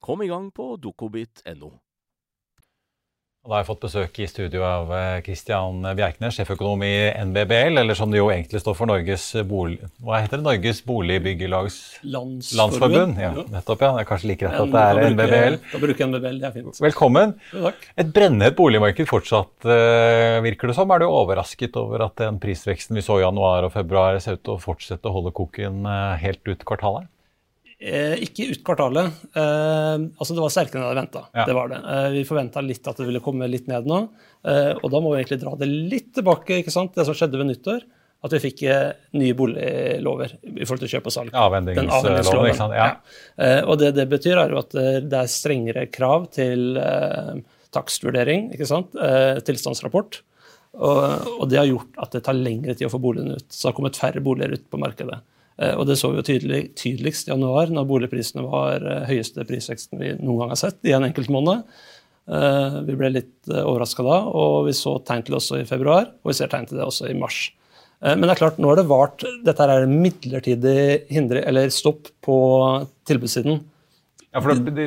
Kom 0.00 0.22
i 0.22 0.30
gang 0.30 0.50
på 0.54 0.76
dokobit.no. 0.78 1.74
Da 3.48 3.54
har 3.54 3.62
jeg 3.62 3.68
fått 3.70 3.84
besøk 3.86 4.18
i 4.20 4.26
studio 4.28 4.60
av 4.66 4.90
Kristian 5.24 5.78
eh, 5.86 5.94
Bjerknes, 5.96 6.36
sjeføkonom 6.36 6.82
i 6.84 6.90
NBBL, 7.30 7.78
eller 7.80 7.96
som 7.96 8.10
det 8.12 8.18
jo 8.18 8.26
egentlig 8.28 8.60
står 8.60 8.76
for 8.76 8.90
Norges, 8.90 9.24
bolig, 9.48 9.78
hva 10.04 10.18
heter 10.20 10.36
det? 10.36 10.44
Norges 10.44 10.82
Boligbyggelags 10.84 11.78
Landsforbund. 12.02 12.58
Landsforbund. 12.60 13.22
Ja, 13.22 13.30
nettopp, 13.54 13.86
ja. 13.86 13.94
Det 13.96 14.04
er 14.04 14.10
kanskje 14.10 14.30
like 14.34 14.50
rett 14.50 14.60
at 14.66 14.74
det 14.74 14.84
er 14.84 15.14
NBBL. 15.14 15.58
Da 15.72 15.80
bruker 15.80 16.04
jeg 16.04 16.10
NBBL, 16.12 16.40
det 16.42 16.48
er 16.50 16.56
fint. 16.58 16.82
Velkommen. 16.84 17.36
takk. 17.54 17.90
Et 18.04 18.14
brennhett 18.18 18.58
boligmarked 18.58 19.08
fortsatt, 19.08 19.54
uh, 19.64 20.38
virker 20.44 20.68
det 20.68 20.76
som. 20.76 20.92
Er 20.92 21.00
du 21.00 21.08
overrasket 21.08 21.78
over 21.80 22.04
at 22.10 22.18
den 22.20 22.42
prisveksten 22.42 23.00
vi 23.00 23.06
så 23.06 23.16
i 23.22 23.24
januar 23.24 23.70
og 23.70 23.72
februar 23.78 24.20
ser 24.20 24.36
ut 24.36 24.44
til 24.44 24.58
å 24.58 24.60
fortsette 24.60 25.08
å 25.08 25.14
holde 25.14 25.32
koken 25.32 25.88
uh, 25.88 26.18
helt 26.20 26.44
ut 26.52 26.68
kvartalet? 26.68 27.08
Eh, 27.78 28.16
ikke 28.26 28.48
ut 28.50 28.62
kvartalet. 28.66 29.20
Eh, 29.38 29.96
altså 30.18 30.34
Det 30.34 30.42
var 30.42 30.50
sterkere 30.50 30.80
enn 30.80 30.84
jeg 30.84 30.90
hadde 30.90 31.02
venta. 31.04 31.20
Ja. 31.30 31.44
Det 31.46 31.54
var 31.54 31.70
det. 31.70 31.78
Eh, 31.78 32.08
vi 32.16 32.24
forventa 32.26 32.62
litt 32.64 32.90
at 32.90 32.98
det 32.98 33.06
ville 33.06 33.22
komme 33.22 33.46
litt 33.50 33.68
ned 33.70 33.86
nå. 33.86 34.00
Eh, 34.50 34.72
og 34.80 34.90
da 34.90 35.00
må 35.02 35.12
vi 35.12 35.20
egentlig 35.20 35.38
dra 35.44 35.54
det 35.60 35.68
litt 35.70 36.10
tilbake. 36.16 36.58
ikke 36.58 36.74
sant? 36.74 36.96
Det 36.98 37.06
som 37.06 37.14
skjedde 37.14 37.38
ved 37.38 37.52
nyttår. 37.52 37.86
At 38.26 38.32
vi 38.34 38.40
fikk 38.42 38.64
nye 39.14 39.34
boliglover 39.38 40.32
i 40.42 40.64
forhold 40.66 40.80
til 40.82 40.90
kjøp 40.90 41.04
og 41.06 41.12
salg. 41.14 41.36
Avhendingsloven. 41.38 42.48
ikke 42.48 42.58
sant? 42.58 42.74
Ja. 42.74 42.88
ja. 43.38 43.60
Og 43.62 43.78
det 43.78 43.92
det 43.94 44.08
betyr, 44.10 44.40
er 44.42 44.50
jo 44.50 44.58
at 44.58 44.74
det 44.74 45.20
er 45.20 45.30
strengere 45.30 45.84
krav 45.86 46.26
til 46.34 46.74
takstvurdering, 47.70 48.48
ikke 48.56 48.66
sant? 48.66 48.98
tilstandsrapport. 49.46 50.18
Og, 50.82 50.98
og 51.38 51.46
det 51.46 51.62
har 51.62 51.70
gjort 51.70 51.94
at 52.02 52.18
det 52.18 52.24
tar 52.26 52.34
lengre 52.34 52.74
tid 52.74 52.88
å 52.88 52.92
få 52.96 52.98
boligene 53.06 53.38
ut. 53.38 53.46
Så 53.54 53.68
det 53.68 53.70
har 53.70 53.78
kommet 53.78 54.02
færre 54.02 54.24
boliger 54.26 54.58
ut 54.58 54.66
på 54.66 54.82
markedet. 54.82 55.20
Eh, 55.58 55.74
og 55.74 55.86
det 55.88 55.98
så 55.98 56.12
vi 56.12 56.20
jo 56.20 56.26
tydelig, 56.26 56.62
tydeligst 56.78 57.28
i 57.28 57.32
januar, 57.32 57.72
når 57.74 57.86
boligprisene 57.90 58.44
var 58.46 58.84
eh, 58.84 59.06
høyeste 59.10 59.46
prisveksten 59.48 60.00
vi 60.00 60.14
noen 60.20 60.44
gang 60.44 60.54
har 60.54 60.60
sett 60.60 60.78
i 60.86 60.94
en 60.96 61.06
enkelt 61.08 61.30
måned. 61.34 61.64
Eh, 62.30 62.80
vi 62.86 62.98
ble 62.98 63.12
litt 63.16 63.50
overraska 63.50 64.06
da, 64.06 64.20
og 64.28 64.68
vi 64.68 64.76
så 64.76 64.98
tegn 65.06 65.24
til 65.26 65.34
det 65.34 65.40
også 65.40 65.62
i 65.62 65.68
februar, 65.68 66.12
og 66.22 66.30
vi 66.30 66.36
ser 66.38 66.52
tegn 66.52 66.68
til 66.70 66.78
det 66.78 66.86
også 66.86 67.10
i 67.10 67.16
mars. 67.18 67.48
Men 67.98 68.28
det 68.28 68.36
er 68.36 68.38
klart, 68.38 68.60
nå 68.62 68.68
har 68.70 68.78
det 68.78 68.84
vart 68.86 69.24
Dette 69.42 69.64
er 69.66 69.88
midlertidig 69.90 71.08
hindre, 71.10 71.40
eller 71.50 71.72
stopp 71.74 72.06
på 72.22 72.36
tilbudssiden. 73.10 73.58
Ja, 74.28 74.42
for 74.44 74.52
det, 74.52 74.72
det, 74.76 74.86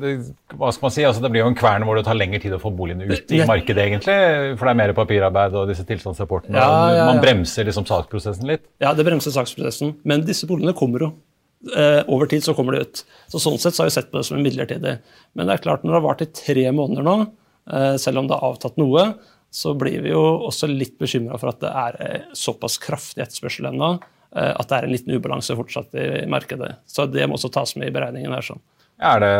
det, 0.00 0.10
hva 0.54 0.68
skal 0.70 0.86
man 0.86 0.92
si, 0.94 1.02
altså 1.08 1.22
det 1.24 1.30
blir 1.34 1.42
jo 1.42 1.48
en 1.50 1.56
kvern 1.58 1.82
hvor 1.88 1.98
det 1.98 2.04
tar 2.06 2.14
lengre 2.14 2.38
tid 2.42 2.54
å 2.54 2.60
få 2.62 2.70
boligene 2.70 3.08
ut 3.10 3.32
i 3.34 3.40
markedet, 3.48 3.82
egentlig. 3.82 4.14
For 4.56 4.68
det 4.68 4.72
er 4.72 4.78
mer 4.78 4.92
papirarbeid 4.94 5.56
og 5.58 5.66
disse 5.72 5.82
tilstandsrapportene. 5.88 6.54
Ja, 6.54 6.68
ja, 6.70 6.92
ja. 7.00 7.06
Man 7.10 7.18
bremser 7.24 7.66
liksom 7.66 7.88
saksprosessen 7.88 8.46
litt. 8.46 8.62
Ja, 8.82 8.92
det 8.94 9.06
bremser 9.08 9.34
saksprosessen. 9.34 9.96
Men 10.06 10.22
disse 10.28 10.46
boligene 10.46 10.76
kommer 10.78 11.02
jo. 11.08 11.10
Eh, 11.74 12.02
over 12.06 12.30
tid 12.30 12.44
så 12.46 12.54
kommer 12.54 12.76
de 12.76 12.84
ut. 12.86 13.02
Så 13.32 13.40
Sånn 13.42 13.58
sett 13.58 13.74
så 13.74 13.82
har 13.82 13.90
vi 13.90 13.96
sett 13.96 14.12
på 14.12 14.20
det 14.20 14.28
som 14.28 14.38
en 14.38 14.46
midlertidig. 14.46 14.98
Men 15.34 15.48
det 15.48 15.56
er 15.56 15.64
klart, 15.64 15.82
når 15.82 15.90
det 15.96 15.98
har 15.98 16.06
vart 16.06 16.22
i 16.22 16.30
tre 16.44 16.66
måneder 16.70 17.06
nå, 17.06 17.16
eh, 17.72 17.96
selv 17.98 18.22
om 18.22 18.28
det 18.28 18.38
har 18.38 18.52
avtatt 18.54 18.78
noe, 18.78 19.08
så 19.50 19.72
blir 19.78 19.98
vi 20.04 20.12
jo 20.12 20.22
også 20.46 20.68
litt 20.70 20.94
bekymra 21.00 21.40
for 21.40 21.50
at 21.50 21.62
det 21.64 21.72
er 21.72 21.98
eh, 22.06 22.30
såpass 22.36 22.78
kraftig 22.82 23.24
etterspørsel 23.24 23.72
ennå. 23.72 23.96
At 24.36 24.68
det 24.68 24.76
er 24.76 24.84
en 24.84 24.90
liten 24.92 25.14
ubalanse 25.16 25.54
fortsatt 25.56 25.94
i 25.96 26.26
markedet. 26.28 26.74
Så 26.84 27.06
det 27.08 27.24
må 27.24 27.38
også 27.38 27.48
tas 27.54 27.70
med 27.78 27.88
i 27.88 27.94
beregningen. 27.94 28.34
her 28.34 28.44
sånn. 28.44 28.60
Er 28.96 29.20
det 29.20 29.32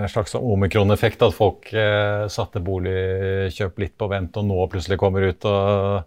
en 0.00 0.08
slags 0.08 0.32
omikron-effekt 0.38 1.20
at 1.26 1.34
folk 1.36 1.68
eh, 1.76 2.24
satte 2.32 2.62
boligkjøp 2.64 3.82
litt 3.82 3.96
på 4.00 4.08
vent, 4.08 4.38
og 4.40 4.46
nå 4.48 4.68
plutselig 4.72 4.96
kommer 5.00 5.26
ut 5.28 5.44
og 5.48 6.06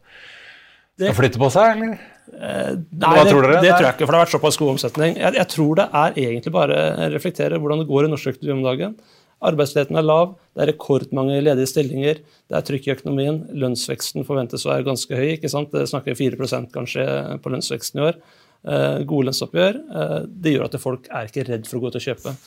skal 0.94 1.18
flytte 1.18 1.42
på 1.42 1.50
seg, 1.54 1.76
eller? 1.76 1.98
Eh, 2.34 2.72
nei, 2.74 3.14
det, 3.18 3.34
det, 3.34 3.58
det, 3.62 3.74
tror 3.74 3.88
jeg 3.88 3.96
ikke, 3.96 4.06
for 4.06 4.14
det 4.14 4.18
har 4.18 4.24
vært 4.24 4.36
såpass 4.36 4.60
god 4.62 4.72
omsetning. 4.76 5.18
Jeg, 5.20 5.36
jeg, 5.38 5.50
tror 5.54 5.80
det 5.80 5.88
er 6.02 6.22
egentlig 6.24 6.54
bare 6.56 6.78
reflektere 7.14 7.60
hvordan 7.62 7.84
det 7.84 7.90
går 7.90 8.08
i 8.08 8.14
norsk 8.14 8.32
økonomi 8.34 8.56
om 8.56 8.66
dagen. 8.66 8.96
Arbeidsledigheten 9.44 10.00
er 10.00 10.06
lav, 10.06 10.36
det 10.56 10.64
er 10.64 10.70
rekordmange 10.72 11.42
ledige 11.44 11.72
stillinger, 11.74 12.22
det 12.24 12.58
er 12.58 12.66
trykk 12.70 12.88
i 12.88 12.94
økonomien. 12.94 13.42
Lønnsveksten 13.60 14.26
forventes 14.28 14.64
å 14.66 14.72
være 14.72 14.88
ganske 14.88 15.20
høy. 15.20 15.34
ikke 15.36 15.52
sant? 15.52 15.74
Det 15.74 15.90
snakker 15.92 16.18
4% 16.18 16.72
kanskje 16.74 17.06
på 17.44 17.54
lønnsveksten 17.54 18.00
i 18.00 18.08
år. 18.08 18.22
Eh, 18.64 19.02
gode 19.10 19.28
lønnsoppgjør. 19.28 19.80
Eh, 20.00 20.20
det 20.46 20.54
gjør 20.54 20.70
at 20.70 20.78
folk 20.80 21.10
er 21.12 21.28
ikke 21.28 21.44
redd 21.50 21.68
for 21.68 21.80
å 21.80 21.84
gå 21.84 21.92
ut 21.92 22.00
og 22.00 22.06
kjøpe. 22.06 22.38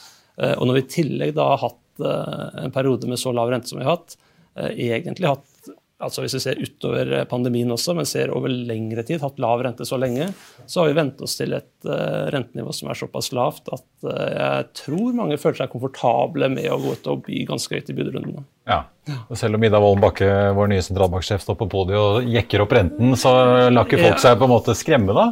Eh, 0.43 0.55
og 0.57 0.69
når 0.69 0.81
vi 0.81 0.85
i 0.85 0.93
tillegg 0.99 1.35
da 1.37 1.50
har 1.55 1.64
hatt 1.64 2.05
eh, 2.05 2.62
en 2.66 2.75
periode 2.75 3.09
med 3.11 3.21
så 3.21 3.35
lav 3.37 3.50
rente 3.52 3.73
som 3.73 3.81
vi 3.81 3.87
har 3.87 3.99
hatt, 3.99 4.16
eh, 4.59 4.73
egentlig 4.93 5.33
hatt 5.33 5.75
altså 5.97 6.21
hvis 6.21 6.35
vi 6.37 6.40
ser 6.43 6.59
utover 6.61 7.09
pandemien 7.25 7.71
også, 7.73 7.95
men 7.97 8.05
ser 8.05 8.28
over 8.37 8.52
lengre 8.52 9.00
tid, 9.09 9.23
hatt 9.23 9.38
lav 9.40 9.62
rente 9.64 9.87
så 9.88 9.97
lenge, 9.97 10.26
så 10.69 10.83
har 10.83 10.90
vi 10.90 10.97
vent 10.99 11.23
oss 11.25 11.38
til 11.38 11.55
et 11.57 11.87
rentenivå 12.35 12.75
som 12.76 12.90
er 12.93 12.99
såpass 13.00 13.31
lavt 13.33 13.71
at 13.73 14.05
jeg 14.05 14.66
tror 14.76 15.16
mange 15.16 15.38
føler 15.40 15.62
seg 15.62 15.71
komfortable 15.73 16.50
med 16.52 16.69
å 16.69 16.76
gå 16.83 16.93
ut 16.99 17.09
og 17.14 17.23
by 17.25 17.38
ganske 17.49 17.81
høyt 17.81 17.88
i 17.88 17.97
budrundene. 17.97 18.45
Ja, 18.69 18.83
og 19.16 19.40
Selv 19.40 19.57
om 19.57 19.64
Ida 19.64 19.81
Wolden 19.81 20.05
Bakke, 20.05 20.28
vår 20.59 20.69
nye 20.75 20.85
sentralbanksjef, 20.85 21.47
står 21.47 21.57
på 21.62 21.71
podiet 21.78 21.97
og 21.97 22.28
jekker 22.28 22.66
opp 22.66 22.76
renten, 22.76 23.16
så 23.16 23.33
lar 23.73 23.88
ikke 23.88 24.05
folk 24.05 24.21
seg 24.21 24.37
på 24.37 24.50
en 24.50 24.52
måte 24.52 24.76
skremme 24.76 25.16
da? 25.16 25.31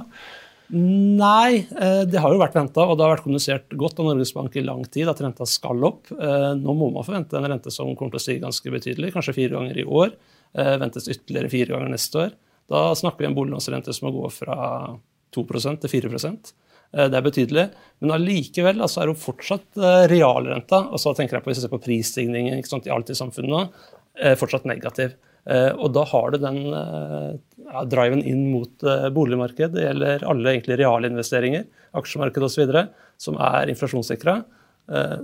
Nei, 0.73 1.66
eh, 1.76 2.02
det 2.09 2.21
har 2.23 2.33
jo 2.33 2.40
vært 2.40 2.56
venta, 2.56 2.87
og 2.88 2.97
det 2.97 3.04
har 3.04 3.16
vært 3.16 3.26
kommunisert 3.26 3.75
godt 3.76 3.99
av 4.00 4.09
Norges 4.09 4.33
Bank 4.33 4.54
i 4.56 4.64
lang 4.64 4.85
tid 4.88 5.11
at 5.12 5.21
renta 5.21 5.47
skal 5.49 5.83
opp. 5.85 6.09
Nå 6.11 6.76
må 6.76 6.88
man 6.94 7.04
forvente 7.04 7.37
en 7.37 7.50
rente 7.50 7.73
som 7.75 7.92
kommer 7.92 8.16
til 8.16 8.23
å 8.23 8.25
stige 8.25 8.44
ganske 8.47 8.73
betydelig, 8.73 9.12
kanskje 9.12 9.37
fire 9.37 9.59
ganger 9.59 9.83
i 9.83 9.85
år. 9.85 10.16
Eh, 10.59 10.76
ventes 10.78 11.09
ytterligere 11.09 11.50
fire 11.50 11.75
ganger 11.75 11.90
neste 11.90 12.18
år. 12.18 12.35
Da 12.71 12.94
snakker 12.94 13.25
vi 13.25 13.26
om 13.26 13.35
boliglånsrente 13.35 13.92
som 13.94 14.06
må 14.09 14.14
gå 14.14 14.28
fra 14.30 14.56
2% 15.35 15.83
til 15.83 15.90
4 15.90 16.12
eh, 16.14 17.09
Det 17.09 17.18
er 17.18 17.26
betydelig. 17.26 17.64
Men 18.00 18.14
allikevel 18.14 18.80
altså 18.80 19.02
er 19.02 19.11
jo 19.11 19.18
fortsatt 19.18 19.66
eh, 19.76 20.06
realrenta, 20.12 20.85
og 20.87 21.02
så 21.02 21.14
tenker 21.14 21.37
jeg 21.37 21.44
på 21.44 21.50
hvis 21.50 21.59
jeg 21.59 21.66
ser 21.66 21.75
på 21.75 21.83
prisstigningen 21.83 22.54
i 22.62 22.90
alt 22.94 23.11
i 23.11 23.18
samfunnet 23.18 23.50
nå, 23.50 23.64
fortsatt 24.38 24.68
negativ. 24.71 25.16
Og 25.44 25.90
da 25.92 26.06
har 26.08 26.32
du 26.32 26.38
den 26.40 26.58
ja, 26.64 27.82
driven 27.84 28.22
inn 28.24 28.46
mot 28.48 28.86
boligmarked. 29.12 29.74
Det 29.74 29.82
gjelder 29.84 30.24
alle 30.30 30.54
egentlig 30.54 30.78
realinvesteringer, 30.80 31.66
aksjemarked 32.00 32.46
osv., 32.48 32.72
som 33.20 33.36
er 33.36 33.68
inflasjonssikra, 33.74 34.38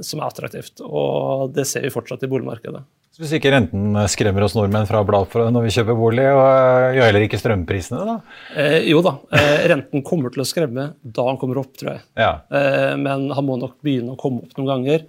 som 0.05 0.21
er 0.21 0.27
attraktivt. 0.27 0.85
Og 0.85 1.55
det 1.57 1.65
ser 1.71 1.87
vi 1.89 1.95
fortsatt 1.95 2.29
i 2.29 2.33
boligmarkedet. 2.33 2.85
Så 3.11 3.25
Hvis 3.25 3.33
ikke 3.41 3.51
renten 3.51 3.97
skremmer 4.09 4.45
oss 4.47 4.55
nordmenn 4.55 4.87
fra 4.87 5.01
å 5.03 5.07
bla 5.07 5.25
opp 5.25 5.33
når 5.35 5.65
vi 5.67 5.73
kjøper 5.75 5.97
bolig, 5.99 6.27
og 6.31 6.45
eh, 6.47 6.93
gjør 6.95 7.09
heller 7.09 7.25
ikke 7.27 7.41
strømprisene, 7.43 8.05
da? 8.07 8.15
Eh, 8.55 8.77
jo 8.87 9.01
da, 9.03 9.17
eh, 9.35 9.65
renten 9.73 10.05
kommer 10.07 10.31
til 10.31 10.45
å 10.45 10.47
skremme 10.47 10.85
da 11.03 11.25
han 11.27 11.41
kommer 11.41 11.59
opp, 11.65 11.73
tror 11.81 11.97
jeg. 11.97 12.05
Ja. 12.23 12.31
Eh, 12.55 12.95
men 13.03 13.27
han 13.35 13.49
må 13.49 13.59
nok 13.59 13.81
begynne 13.83 14.15
å 14.15 14.21
komme 14.21 14.47
opp 14.47 14.55
noen 14.55 14.71
ganger 14.71 15.03
eh, 15.03 15.09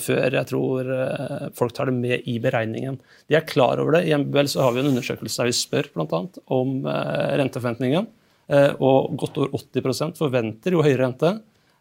før 0.00 0.36
jeg 0.38 0.48
tror 0.48 0.92
eh, 0.94 1.48
folk 1.58 1.74
tar 1.76 1.90
det 1.90 1.96
med 1.98 2.24
i 2.30 2.38
beregningen. 2.40 2.96
De 3.28 3.36
er 3.36 3.44
klar 3.48 3.82
over 3.82 3.98
det. 3.98 4.06
I 4.08 4.16
MBL 4.16 4.48
så 4.48 4.64
har 4.64 4.72
vi 4.72 4.80
en 4.84 4.90
undersøkelse 4.92 5.42
der 5.42 5.50
vi 5.50 5.58
spør 5.58 5.90
bl.a. 5.94 6.22
om 6.56 6.78
renteforventningen. 6.88 8.08
og 8.80 9.16
godt 9.20 9.36
over 9.42 9.60
80% 9.60 10.16
forventer 10.16 10.72
jo 10.72 10.80
høyere 10.86 11.04
rente. 11.04 11.34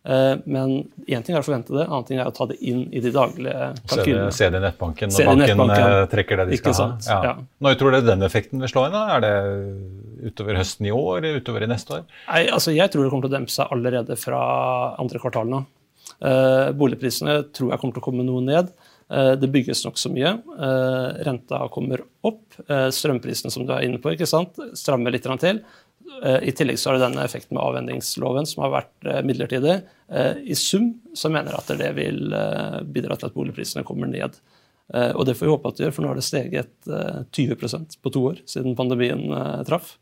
Eh, 0.08 0.38
men 0.46 0.78
én 1.08 1.24
ting 1.26 1.36
er 1.36 1.42
å 1.42 1.46
forvente 1.46 1.74
det, 1.76 1.84
annen 1.84 2.06
ting 2.08 2.20
er 2.22 2.30
å 2.30 2.34
ta 2.36 2.46
det 2.48 2.56
inn 2.64 2.86
i 2.96 3.02
de 3.04 3.12
daglige 3.12 3.72
kalkylene. 3.92 4.32
Se 4.32 4.48
det 4.48 4.62
i 4.62 4.64
nettbanken 4.64 5.12
når 5.12 5.28
banken. 5.60 5.64
Eh, 5.76 6.04
trekker 6.14 6.40
det 6.42 6.46
de 6.54 6.60
skal 6.62 6.78
ha. 6.80 6.86
Ja. 7.04 7.18
Ja. 7.28 7.34
Når 7.66 7.80
tror 7.82 7.96
dere 7.96 8.08
den 8.08 8.24
effekten 8.28 8.64
vil 8.64 8.72
slå 8.72 8.86
inn? 8.88 8.96
Er 8.96 9.26
det 9.26 9.34
utover 10.30 10.60
høsten 10.62 10.88
i 10.88 10.94
år 10.96 11.20
eller 11.20 11.42
utover 11.42 11.66
i 11.66 11.70
neste 11.74 11.98
år? 12.00 12.06
Nei, 12.30 12.46
altså 12.56 12.72
Jeg 12.76 12.94
tror 12.94 13.04
det 13.04 13.12
kommer 13.12 13.28
til 13.28 13.34
å 13.34 13.36
dempe 13.36 13.54
seg 13.54 13.74
allerede 13.76 14.20
fra 14.22 14.40
andre 14.96 15.22
kvartal 15.24 15.52
nå. 15.52 15.66
Uh, 16.24 16.74
boligprisene 16.78 17.42
tror 17.54 17.74
jeg 17.74 17.82
kommer 17.82 17.98
til 17.98 18.04
å 18.04 18.08
komme 18.08 18.26
noe 18.28 18.44
ned. 18.46 18.72
Uh, 19.08 19.36
det 19.40 19.52
bygges 19.54 19.86
nokså 19.86 20.12
mye. 20.14 20.36
Uh, 20.58 21.18
renta 21.28 21.64
kommer 21.74 22.06
opp. 22.28 22.44
strømprisene 22.68 23.54
som 23.54 23.68
du 23.68 23.74
er 23.76 23.86
inne 23.86 24.02
på, 24.02 24.12
ikke 24.16 24.28
sant? 24.30 24.58
strammer 24.76 25.14
litt 25.14 25.28
til. 25.44 25.62
Eh, 26.24 26.50
I 26.50 26.54
tillegg 26.56 26.80
så 26.80 26.90
har 26.90 26.98
det 26.98 27.06
denne 27.06 27.26
effekten 27.26 27.58
med 27.58 27.64
avvendingsloven 27.64 28.48
som 28.50 28.64
har 28.66 28.74
vært 28.74 29.08
eh, 29.08 29.22
midlertidig. 29.28 29.80
Eh, 30.10 30.40
I 30.54 30.58
sum 30.58 30.94
så 31.18 31.32
mener 31.34 31.54
jeg 31.54 31.62
at 31.62 31.82
det 31.82 31.92
vil 31.98 32.22
bidra 32.94 33.18
til 33.18 33.30
at 33.30 33.36
boligprisene 33.36 33.86
kommer 33.88 34.10
ned. 34.12 34.40
Og 34.88 35.26
det 35.28 35.34
får 35.36 35.44
vi 35.44 35.52
håpe 35.52 35.68
at 35.68 35.76
det 35.76 35.84
gjør, 35.84 35.94
for 35.98 36.06
nå 36.06 36.10
har 36.14 36.16
det 36.16 36.24
steget 36.24 36.86
20% 37.36 37.98
på 38.00 38.12
to 38.16 38.22
år 38.30 38.38
siden 38.48 38.78
pandemien 38.80 39.26
traff. 39.68 39.98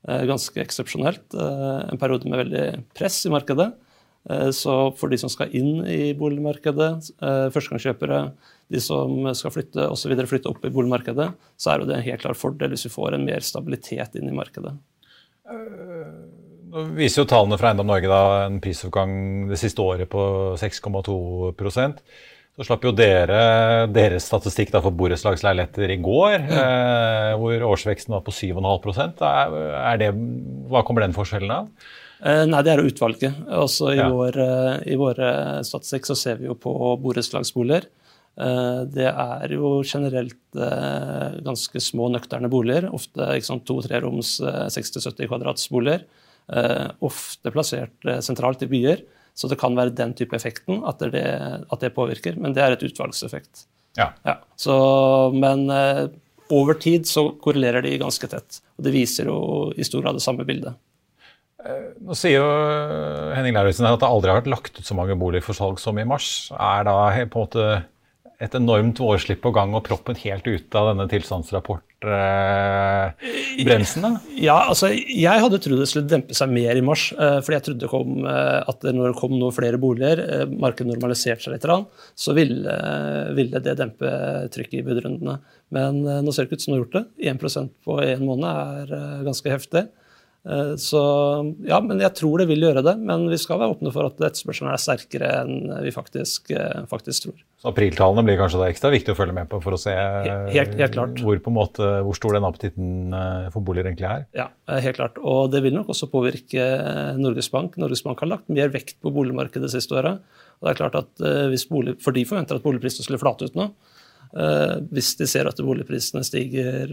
Ganske 0.00 0.62
eksepsjonelt. 0.62 1.36
En 1.36 2.00
periode 2.00 2.24
med 2.24 2.40
veldig 2.46 2.62
press 2.96 3.18
i 3.28 3.32
markedet. 3.34 3.66
Så 4.28 4.74
for 5.00 5.08
de 5.08 5.16
som 5.16 5.30
skal 5.32 5.54
inn 5.56 5.80
i 5.88 6.10
boligmarkedet, 6.14 6.90
førstegangskjøpere, 7.54 8.18
de 8.70 8.82
som 8.84 9.30
skal 9.34 9.54
flytte 9.54 9.86
osv. 9.90 10.12
flytte 10.28 10.50
opp 10.52 10.66
i 10.68 10.72
boligmarkedet, 10.74 11.30
så 11.56 11.72
er 11.72 11.82
det 11.88 11.96
en 11.96 12.04
helt 12.04 12.22
klar 12.22 12.36
fordel 12.38 12.74
hvis 12.74 12.84
vi 12.86 12.92
får 12.92 13.16
en 13.16 13.24
mer 13.26 13.42
stabilitet 13.46 14.18
inn 14.20 14.28
i 14.28 14.36
markedet. 14.36 14.74
Nå 16.70 16.82
viser 16.94 17.24
jo 17.24 17.30
tallene 17.30 17.58
fra 17.58 17.72
Eiendom 17.72 17.88
Norge 17.90 18.10
da, 18.10 18.20
en 18.46 18.60
prisoppgang 18.62 19.14
det 19.50 19.58
siste 19.58 19.82
året 19.82 20.10
på 20.10 20.22
6,2% 20.60 22.04
Så 22.54 22.66
slapp 22.66 22.84
jo 22.86 22.92
dere 22.94 23.88
deres 23.90 24.28
statistikk 24.30 24.70
da 24.74 24.82
for 24.84 24.94
borettslagsleiligheter 24.94 25.94
i 25.96 25.98
går, 26.04 26.36
mm. 26.44 26.52
eh, 26.60 27.32
hvor 27.40 27.66
årsveksten 27.72 28.14
var 28.14 28.22
på 28.26 28.34
7,5 28.36 29.24
er, 29.26 29.56
er 29.80 30.00
det, 30.02 30.12
Hva 30.70 30.84
kommer 30.86 31.06
den 31.06 31.16
forskjellen 31.16 31.56
av? 31.56 31.90
Eh, 32.20 32.44
nei, 32.48 32.62
Det 32.62 32.72
er 32.72 32.82
jo 32.82 32.90
utvalget. 32.90 33.38
Også 33.48 33.94
i, 33.94 33.98
ja. 33.98 34.08
vår, 34.12 34.36
eh, 34.36 34.92
I 34.92 34.98
våre 35.00 35.30
statistikk 35.64 36.08
så 36.10 36.16
ser 36.18 36.40
vi 36.40 36.48
jo 36.50 36.56
på 36.58 36.72
borettslagsboliger. 37.00 37.86
Eh, 38.40 38.82
det 38.92 39.08
er 39.08 39.54
jo 39.54 39.80
generelt 39.84 40.36
ganske 40.52 41.80
små, 41.80 42.10
nøkterne 42.12 42.50
boliger. 42.52 42.90
Ofte 42.92 43.32
to-treroms 43.64 44.40
60-70 44.42 45.24
eh, 45.24 45.30
kvadratsboliger. 45.30 46.04
Ofte 47.00 47.52
plassert 47.54 48.08
sentralt 48.26 48.62
i 48.66 48.70
byer. 48.70 49.04
Så 49.34 49.48
det 49.48 49.60
kan 49.60 49.76
være 49.78 49.94
den 49.94 50.12
type 50.18 50.34
effekten 50.36 50.82
at 50.84 50.98
det, 50.98 51.24
at 51.70 51.80
det 51.80 51.94
påvirker. 51.94 52.36
Men 52.36 52.52
det 52.52 52.64
er 52.64 52.74
et 52.74 52.82
utvalgseffekt. 52.82 53.64
Ja. 53.96 54.10
ja. 54.26 54.36
Så, 54.58 54.74
men 55.32 55.70
over 56.50 56.74
tid 56.74 57.06
så 57.06 57.30
korrelerer 57.40 57.86
de 57.86 57.94
ganske 58.02 58.26
tett. 58.28 58.60
Og 58.76 58.84
det 58.84 58.92
viser 58.92 59.30
jo 59.30 59.70
i 59.78 59.86
stor 59.86 60.02
grad 60.02 60.18
det 60.18 60.26
samme 60.26 60.44
bildet. 60.44 60.74
Nå 62.00 62.16
sier 62.16 62.38
jo 62.38 62.46
Henning 63.36 63.56
Lauritzen 63.56 63.88
at 63.88 64.00
det 64.00 64.08
aldri 64.08 64.32
har 64.32 64.40
vært 64.40 64.52
lagt 64.52 64.78
ut 64.78 64.86
så 64.86 64.96
mange 64.96 65.16
boliger 65.20 65.44
for 65.44 65.58
salg 65.58 65.80
som 65.82 65.98
i 66.00 66.06
mars. 66.08 66.48
Er 66.56 66.86
da 66.88 66.94
på 67.28 67.42
en 67.42 67.44
måte 67.44 67.66
et 68.40 68.54
enormt 68.56 68.96
vårslipp 69.02 69.42
på 69.44 69.50
gang 69.52 69.74
og 69.76 69.82
proppen 69.84 70.16
helt 70.22 70.46
ute 70.48 70.78
av 70.78 70.86
denne 70.90 71.04
tilstandsrapportbremsen? 71.12 74.06
Eh, 74.08 74.16
ja, 74.46 74.58
altså 74.64 74.88
jeg 74.96 75.42
hadde 75.44 75.60
trodd 75.60 75.82
det 75.82 75.88
skulle 75.90 76.08
dempe 76.08 76.34
seg 76.36 76.48
mer 76.54 76.76
i 76.80 76.84
mars. 76.84 77.12
Eh, 77.12 77.40
fordi 77.44 77.56
jeg 77.58 77.66
trodde 77.68 77.92
kom, 77.92 78.10
eh, 78.24 78.60
at 78.72 78.80
når 78.88 79.04
det 79.10 79.20
kom 79.20 79.32
noe 79.36 79.52
flere 79.52 79.78
boliger, 79.82 80.16
eh, 80.24 80.46
markedet 80.48 80.92
normaliserte 80.94 81.42
seg 81.44 81.52
litt, 81.58 81.68
så 82.16 82.32
ville, 82.36 82.72
ville 83.36 83.58
det 83.60 83.80
dempe 83.82 84.08
trykket 84.56 84.80
i 84.80 84.86
budrundene. 84.88 85.36
Men 85.68 86.06
eh, 86.06 86.22
nå 86.24 86.32
ser 86.32 86.42
det 86.44 86.48
ikke 86.48 86.56
ut 86.56 86.64
som 86.64 86.72
det 86.72 86.78
har 86.78 86.84
gjort 86.86 86.96
det. 86.96 87.04
1 87.36 87.68
på 87.84 87.92
én 88.08 88.24
måned 88.24 88.48
er 88.48 88.88
eh, 88.96 89.24
ganske 89.28 89.52
heftig. 89.52 89.84
Eh, 90.48 90.72
så 90.80 91.00
ja, 91.68 91.78
men 91.84 92.00
jeg 92.00 92.14
tror 92.16 92.40
det 92.40 92.46
vil 92.48 92.64
gjøre 92.64 92.82
det. 92.84 92.94
Men 93.04 93.26
vi 93.30 93.38
skal 93.40 93.60
være 93.60 93.74
åpne 93.74 93.92
for 93.94 94.08
at 94.08 94.20
etterspørselen 94.30 94.72
er 94.72 94.80
sterkere 94.80 95.30
enn 95.42 95.72
vi 95.84 95.92
faktisk, 95.94 96.52
eh, 96.54 96.84
faktisk 96.90 97.26
tror. 97.26 97.42
Så 97.60 97.68
apriltallene 97.68 98.24
blir 98.24 98.40
kanskje 98.40 98.62
da 98.62 98.70
ekstra 98.72 98.92
viktig 98.94 99.12
å 99.12 99.18
følge 99.18 99.36
med 99.36 99.50
på 99.50 99.60
for 99.60 99.76
å 99.76 99.80
se 99.80 99.92
helt, 99.92 100.76
helt 100.80 100.96
hvor, 101.20 101.42
måte, 101.52 101.90
hvor, 102.06 102.16
stor 102.16 102.38
den 102.38 102.48
appetitten 102.48 103.16
eh, 103.16 103.50
for 103.52 103.64
boliger 103.64 103.90
egentlig 103.90 104.08
er? 104.08 104.26
Ja, 104.36 104.48
helt 104.80 105.00
klart. 105.00 105.20
Og 105.20 105.52
det 105.52 105.62
vil 105.66 105.76
nok 105.76 105.92
også 105.92 106.08
påvirke 106.12 106.66
Norges 107.20 107.50
Bank. 107.52 107.76
Norges 107.80 108.04
Bank 108.06 108.24
har 108.24 108.32
lagt 108.32 108.48
mer 108.48 108.72
vekt 108.72 108.96
på 109.02 109.12
boligmarkedet 109.12 109.72
siste 109.72 109.98
året. 110.00 110.24
Og 110.60 110.68
det 110.68 110.72
er 110.72 110.80
klart 110.80 110.98
at 110.98 111.22
hvis 111.48 111.64
bolig, 111.68 111.94
For 112.04 112.12
de 112.12 112.26
forventer 112.28 112.58
at 112.58 112.64
boligprisene 112.64 113.06
skulle 113.06 113.20
flate 113.20 113.48
ut 113.48 113.54
nå. 113.56 113.70
Hvis 114.92 115.14
de 115.16 115.24
ser 115.26 115.48
at 115.48 115.62
boligprisene 115.64 116.20
stiger 116.26 116.92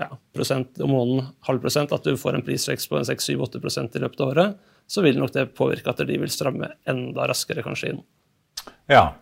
ja, 0.00 0.08
prosent 0.34 0.80
om 0.80 0.92
måneden, 0.94 1.32
halv 1.48 1.62
prosent, 1.64 1.92
at 1.92 2.06
du 2.06 2.16
får 2.18 2.38
en 2.38 2.44
prisvekst 2.46 2.90
på 2.90 3.00
6-7-8 3.04 3.98
i 3.98 4.04
løpet 4.04 4.22
av 4.22 4.30
året, 4.32 4.60
så 4.88 5.04
vil 5.04 5.18
nok 5.20 5.34
det 5.34 5.50
påvirke 5.58 5.92
at 5.92 6.00
de 6.06 6.20
vil 6.20 6.32
stramme 6.32 6.72
enda 6.88 7.26
raskere 7.28 7.64
kanskje 7.64 7.92
inn. 7.92 8.00
Ja, 8.90 9.12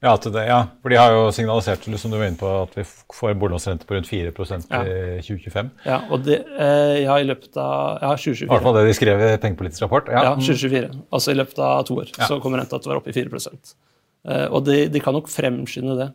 ja, 0.00 0.14
det, 0.16 0.46
ja, 0.48 0.60
for 0.80 0.88
de 0.88 0.96
har 0.96 1.12
jo 1.12 1.24
signalisert 1.36 1.84
som 1.84 2.12
du 2.12 2.16
var 2.16 2.30
inne 2.30 2.40
på, 2.40 2.48
at 2.62 2.72
vi 2.78 2.86
får 2.88 3.34
en 3.34 3.40
boliglånsrente 3.42 3.84
på 3.84 3.98
rundt 3.98 4.08
4 4.08 4.30
ja. 4.32 4.80
i 4.86 5.20
2025. 5.20 5.68
Ja, 5.84 5.98
og 6.08 6.24
det, 6.24 6.38
eh, 6.56 7.02
ja, 7.02 7.18
i 7.20 7.26
løpet 7.28 7.58
av 7.60 8.00
ja, 8.00 8.14
2024. 8.16 8.46
I 8.46 8.50
hvert 8.54 8.64
fall 8.64 8.78
det 8.78 8.86
de 8.88 8.94
skrev 8.96 9.24
i 9.26 9.28
pengepolitisk 9.42 9.84
rapport. 9.84 10.08
Ja, 10.08 10.24
ja 10.30 10.32
2024. 10.38 10.88
Altså 11.12 11.34
i 11.34 11.36
løpet 11.36 11.60
av 11.66 11.84
to 11.84 11.98
år 12.00 12.14
så 12.16 12.40
kommer 12.40 12.62
renta 12.62 12.80
til 12.80 12.88
å 12.88 12.94
være 12.94 13.02
oppe 13.02 13.12
i 13.12 13.18
4 13.18 13.42
eh, 13.44 14.46
Og 14.48 14.64
de, 14.70 14.78
de 14.88 15.04
kan 15.04 15.16
nok 15.18 15.28
fremskynde 15.28 15.98
det 16.00 16.08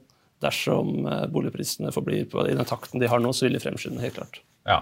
dersom 0.44 1.08
eh, 1.08 1.24
boligprisene 1.32 1.94
forblir 1.96 2.28
på 2.32 2.44
i 2.48 2.58
den 2.58 2.68
takten 2.68 3.02
de 3.02 3.10
har 3.12 3.24
nå, 3.24 3.32
så 3.36 3.48
vil 3.48 3.58
de 3.58 3.64
fremskynde 3.64 4.04
helt 4.04 4.20
klart. 4.20 4.42
Ja. 4.68 4.82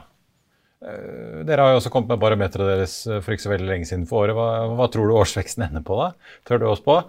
Eh, 0.83 1.43
dere 1.47 1.67
har 1.67 1.75
jo 1.75 1.81
også 1.81 1.93
kommet 1.93 2.13
med 2.13 2.21
barometeret 2.23 2.73
deres 2.73 2.97
for 3.05 3.35
ikke 3.35 3.47
så 3.47 3.53
veldig 3.53 3.69
lenge 3.69 3.89
siden 3.89 4.09
for 4.09 4.25
året. 4.25 4.37
Hva, 4.37 4.75
hva 4.77 4.89
tror 4.91 5.09
du 5.09 5.17
årsveksten 5.21 5.67
ender 5.69 5.85
på 5.85 5.99
da? 6.01 6.13
Tør 6.49 6.63
du 6.63 6.69
oss 6.73 6.83
på? 6.83 7.01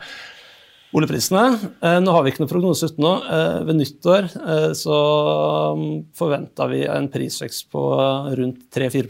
Boligprisene 0.94 1.58
eh, 1.82 1.98
Nå 2.02 2.12
har 2.14 2.22
vi 2.22 2.30
ikke 2.30 2.44
noen 2.44 2.52
prognose 2.52 2.88
ute 2.90 3.02
nå. 3.02 3.14
Eh, 3.26 3.60
ved 3.66 3.80
nyttår 3.80 4.28
eh, 4.30 4.70
så 4.78 4.98
um, 5.74 5.86
forventa 6.14 6.68
vi 6.70 6.84
en 6.86 7.08
prisvekst 7.10 7.66
på 7.74 7.82
rundt 8.38 8.68
3-4 8.74 9.08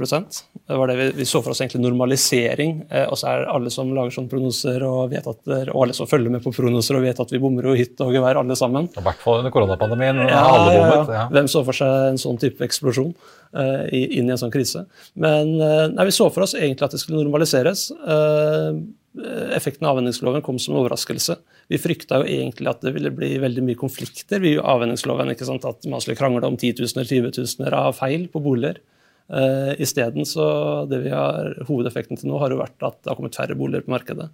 Det 0.64 0.77
var 0.81 0.88
det 0.88 0.94
vi, 0.96 1.07
vi, 1.18 1.24
så 1.29 1.42
for 1.44 1.53
oss 1.53 1.61
egentlig 1.61 1.83
normalisering. 1.83 2.79
Og 3.11 3.18
så 3.20 3.29
er 3.29 3.42
alle 3.53 3.68
som 3.72 3.90
lager 3.92 4.14
sånne 4.14 4.33
prognoser 4.33 4.85
og, 4.88 5.11
vet 5.12 5.27
at, 5.29 5.42
og 5.68 5.83
alle 5.83 5.96
som 5.96 6.09
følger 6.09 6.33
med 6.33 6.40
på 6.44 6.55
prognoser 6.57 6.96
og 6.96 7.05
vet 7.05 7.20
at 7.20 7.35
vi 7.35 7.40
bommer 7.42 7.68
jo 7.68 7.74
hit 7.77 8.00
og 8.00 8.14
gevær 8.16 8.40
alle 8.40 8.57
sammen. 8.57 8.88
I 8.88 9.05
hvert 9.05 9.20
fall 9.20 9.42
under 9.42 9.53
koronapandemien. 9.53 10.22
Ja, 10.24 10.40
alle 10.55 10.72
bommet, 10.79 11.12
ja. 11.12 11.27
Hvem 11.37 11.50
så 11.53 11.64
for 11.68 11.77
seg 11.77 12.09
en 12.09 12.20
sånn 12.20 12.40
type 12.40 12.64
eksplosjon 12.64 13.12
eh, 13.12 13.92
inn 13.92 14.31
i 14.31 14.33
en 14.33 14.40
sånn 14.40 14.55
krise? 14.55 14.87
Men 15.20 15.53
uh, 15.61 15.85
nei, 15.92 16.09
vi 16.09 16.16
så 16.16 16.31
for 16.33 16.46
oss 16.46 16.57
egentlig 16.57 16.88
at 16.88 16.96
det 16.96 17.03
skulle 17.05 17.20
normaliseres. 17.20 17.90
Uh, 18.00 18.81
effekten 19.55 19.85
av 19.85 19.98
avhendingsloven 19.98 20.42
kom 20.42 20.57
som 20.59 20.74
en 20.74 20.81
overraskelse. 20.81 21.37
Vi 21.70 21.79
frykta 21.79 22.22
jo 22.22 22.31
egentlig 22.40 22.72
at 22.72 22.81
det 22.83 22.94
ville 22.96 23.12
bli 23.14 23.35
veldig 23.42 23.68
mye 23.68 23.79
konflikter 23.79 24.42
vi 24.42 24.57
avhendingsloven, 24.59 25.37
ikke 25.37 25.46
sant? 25.48 25.68
At 25.68 25.87
man 25.92 26.03
skulle 26.03 26.18
krangle 26.18 26.48
om 26.48 26.57
10 26.57 26.81
000 26.81 26.96
eller 26.96 27.12
20 27.37 27.62
000 27.62 27.79
av 27.79 27.94
feil 28.00 28.27
på 28.33 28.42
boliger. 28.42 28.81
Uh, 29.32 29.72
Isteden 29.80 30.26
så 30.28 30.46
det 30.90 31.00
vi 31.06 31.12
har, 31.14 31.54
Hovedeffekten 31.68 32.20
til 32.20 32.28
nå 32.28 32.40
har 32.42 32.52
jo 32.52 32.60
vært 32.60 32.84
at 32.84 32.98
det 33.00 33.12
har 33.12 33.18
kommet 33.18 33.37
færre 33.38 33.56
boliger 33.58 33.87
på 33.87 33.94
markedet. 33.94 34.28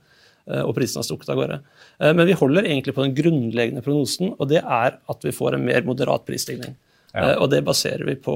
Uh, 0.50 0.64
og 0.64 0.74
prisene 0.78 1.02
har 1.02 1.08
stukket 1.08 1.30
av 1.30 1.38
gårde. 1.38 1.60
Uh, 2.00 2.10
men 2.10 2.24
vi 2.26 2.38
holder 2.38 2.66
egentlig 2.66 2.96
på 2.96 3.04
den 3.06 3.14
grunnleggende 3.18 3.84
prognosen, 3.86 4.34
og 4.36 4.50
det 4.50 4.64
er 4.64 4.98
at 4.98 5.26
vi 5.26 5.34
får 5.36 5.56
en 5.56 5.68
mer 5.68 5.86
moderat 5.86 6.26
prisstigning. 6.28 6.74
Ja. 7.12 7.32
Uh, 7.32 7.36
og 7.44 7.52
det 7.54 7.62
baserer 7.66 8.06
vi 8.08 8.16
på, 8.18 8.34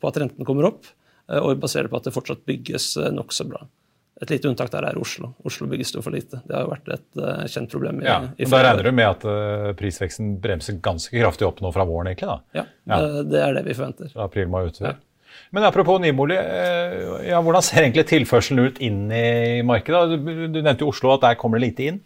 på, 0.00 0.10
at 0.10 0.22
renten 0.22 0.48
kommer 0.48 0.70
opp, 0.72 0.88
og 1.30 1.52
vi 1.52 1.60
baserer 1.62 1.86
på 1.86 1.94
at 1.94 2.08
det 2.08 2.10
fortsatt 2.10 2.40
bygges 2.42 2.96
nokså 3.14 3.44
bra. 3.46 3.60
Et 4.20 4.30
lite 4.30 4.48
unntak 4.50 4.68
der 4.72 4.84
er 4.84 4.98
Oslo. 5.00 5.30
Oslo 5.48 5.66
bygges 5.70 5.94
jo 5.94 6.02
for 6.04 6.12
lite. 6.12 6.42
Det 6.44 6.52
har 6.52 6.66
jo 6.66 6.72
vært 6.74 6.90
et 6.92 7.20
uh, 7.22 7.44
kjent 7.48 7.70
problem. 7.72 8.02
i, 8.02 8.08
ja, 8.08 8.18
i 8.36 8.48
Da 8.52 8.58
regner 8.66 8.90
du 8.90 8.92
med 8.92 9.06
at 9.08 9.24
uh, 9.24 9.70
prisveksten 9.78 10.34
bremser 10.42 10.76
ganske 10.84 11.14
kraftig 11.14 11.46
opp 11.48 11.62
nå 11.64 11.70
fra 11.72 11.86
våren? 11.88 12.10
egentlig 12.10 12.28
da? 12.28 12.36
Ja, 12.58 12.66
ja. 12.90 12.98
Uh, 13.00 13.22
det 13.24 13.40
er 13.40 13.56
det 13.56 13.62
vi 13.70 13.76
forventer. 13.78 14.10
April, 14.20 14.50
mai, 14.52 14.66
utover. 14.68 14.92
Ja. 14.92 15.09
Men 15.50 15.66
apropos 15.66 16.00
nybolig, 16.02 16.36
ja, 17.26 17.40
hvordan 17.42 17.64
ser 17.64 17.84
egentlig 17.84 18.06
tilførselen 18.10 18.68
ut 18.68 18.82
inn 18.84 19.06
i 19.12 19.62
markedet? 19.66 20.18
Du, 20.20 20.44
du 20.52 20.60
nevnte 20.60 20.84
jo 20.84 20.92
Oslo, 20.92 21.14
at 21.16 21.24
der 21.24 21.40
kommer 21.40 21.58
det 21.58 21.70
lite 21.70 21.88
inn. 21.90 21.98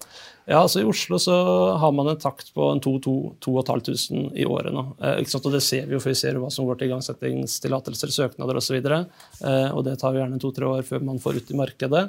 Ja, 0.45 0.59
altså 0.61 0.83
I 0.83 0.85
Oslo 0.85 1.17
så 1.19 1.35
har 1.81 1.93
man 1.97 2.11
en 2.11 2.19
takt 2.21 2.51
på 2.55 2.67
2500 2.85 4.35
i 4.37 4.45
året 4.45 4.75
nå. 4.77 4.83
Eh? 5.01 5.23
Og 5.25 5.53
Det 5.55 5.63
ser 5.65 5.87
vi 5.89 5.97
jo, 5.97 6.01
for 6.03 6.13
vi 6.13 6.19
ser 6.21 6.37
hva 6.41 6.51
som 6.53 6.69
går 6.69 6.81
til 6.81 6.91
igangsettingstillatelser, 6.91 8.13
søknader 8.13 8.61
osv. 8.61 8.77
Eh, 8.77 9.71
og 9.73 9.85
det 9.87 9.97
tar 10.01 10.13
jo 10.13 10.21
gjerne 10.21 10.41
to-tre 10.43 10.69
år 10.69 10.85
før 10.85 11.07
man 11.09 11.23
får 11.23 11.41
ut 11.41 11.55
i 11.55 11.57
markedet. 11.57 12.05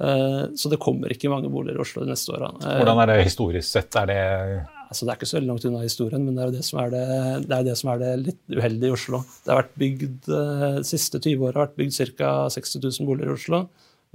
Eh, 0.00 0.42
så 0.58 0.72
det 0.72 0.82
kommer 0.82 1.14
ikke 1.14 1.30
mange 1.30 1.52
boliger 1.52 1.78
i 1.78 1.84
Oslo 1.86 2.02
de 2.02 2.10
neste 2.10 2.34
åra. 2.34 2.50
Eh, 2.58 2.80
Hvordan 2.82 3.04
er 3.04 3.12
det 3.12 3.28
historisk 3.28 3.70
sett? 3.70 4.02
Er 4.02 4.10
det 4.10 4.20
altså 4.86 5.06
Det 5.06 5.12
er 5.12 5.18
ikke 5.18 5.28
så 5.28 5.36
veldig 5.38 5.50
langt 5.50 5.66
unna 5.68 5.82
historien, 5.82 6.24
men 6.24 6.36
det 6.36 6.42
er 6.42 6.50
jo 6.50 6.56
det 6.56 6.66
som 6.66 6.80
er 6.82 6.92
det, 6.94 7.02
det, 7.46 7.58
er 7.58 7.66
det, 7.66 7.76
som 7.80 7.90
er 7.92 8.02
det 8.02 8.10
litt 8.22 8.56
uheldige 8.56 8.90
i 8.90 8.96
Oslo. 8.96 9.22
Det 9.44 9.52
har 9.52 9.62
vært 9.62 9.78
bygd, 9.82 10.30
eh, 10.38 10.66
De 10.78 10.88
siste 10.88 11.20
20 11.20 11.46
åra 11.48 11.60
har 11.60 11.68
vært 11.68 11.78
bygd 11.80 11.96
ca. 12.18 12.32
60 12.54 12.82
000 12.84 13.08
boliger 13.08 13.32
i 13.32 13.36
Oslo, 13.36 13.62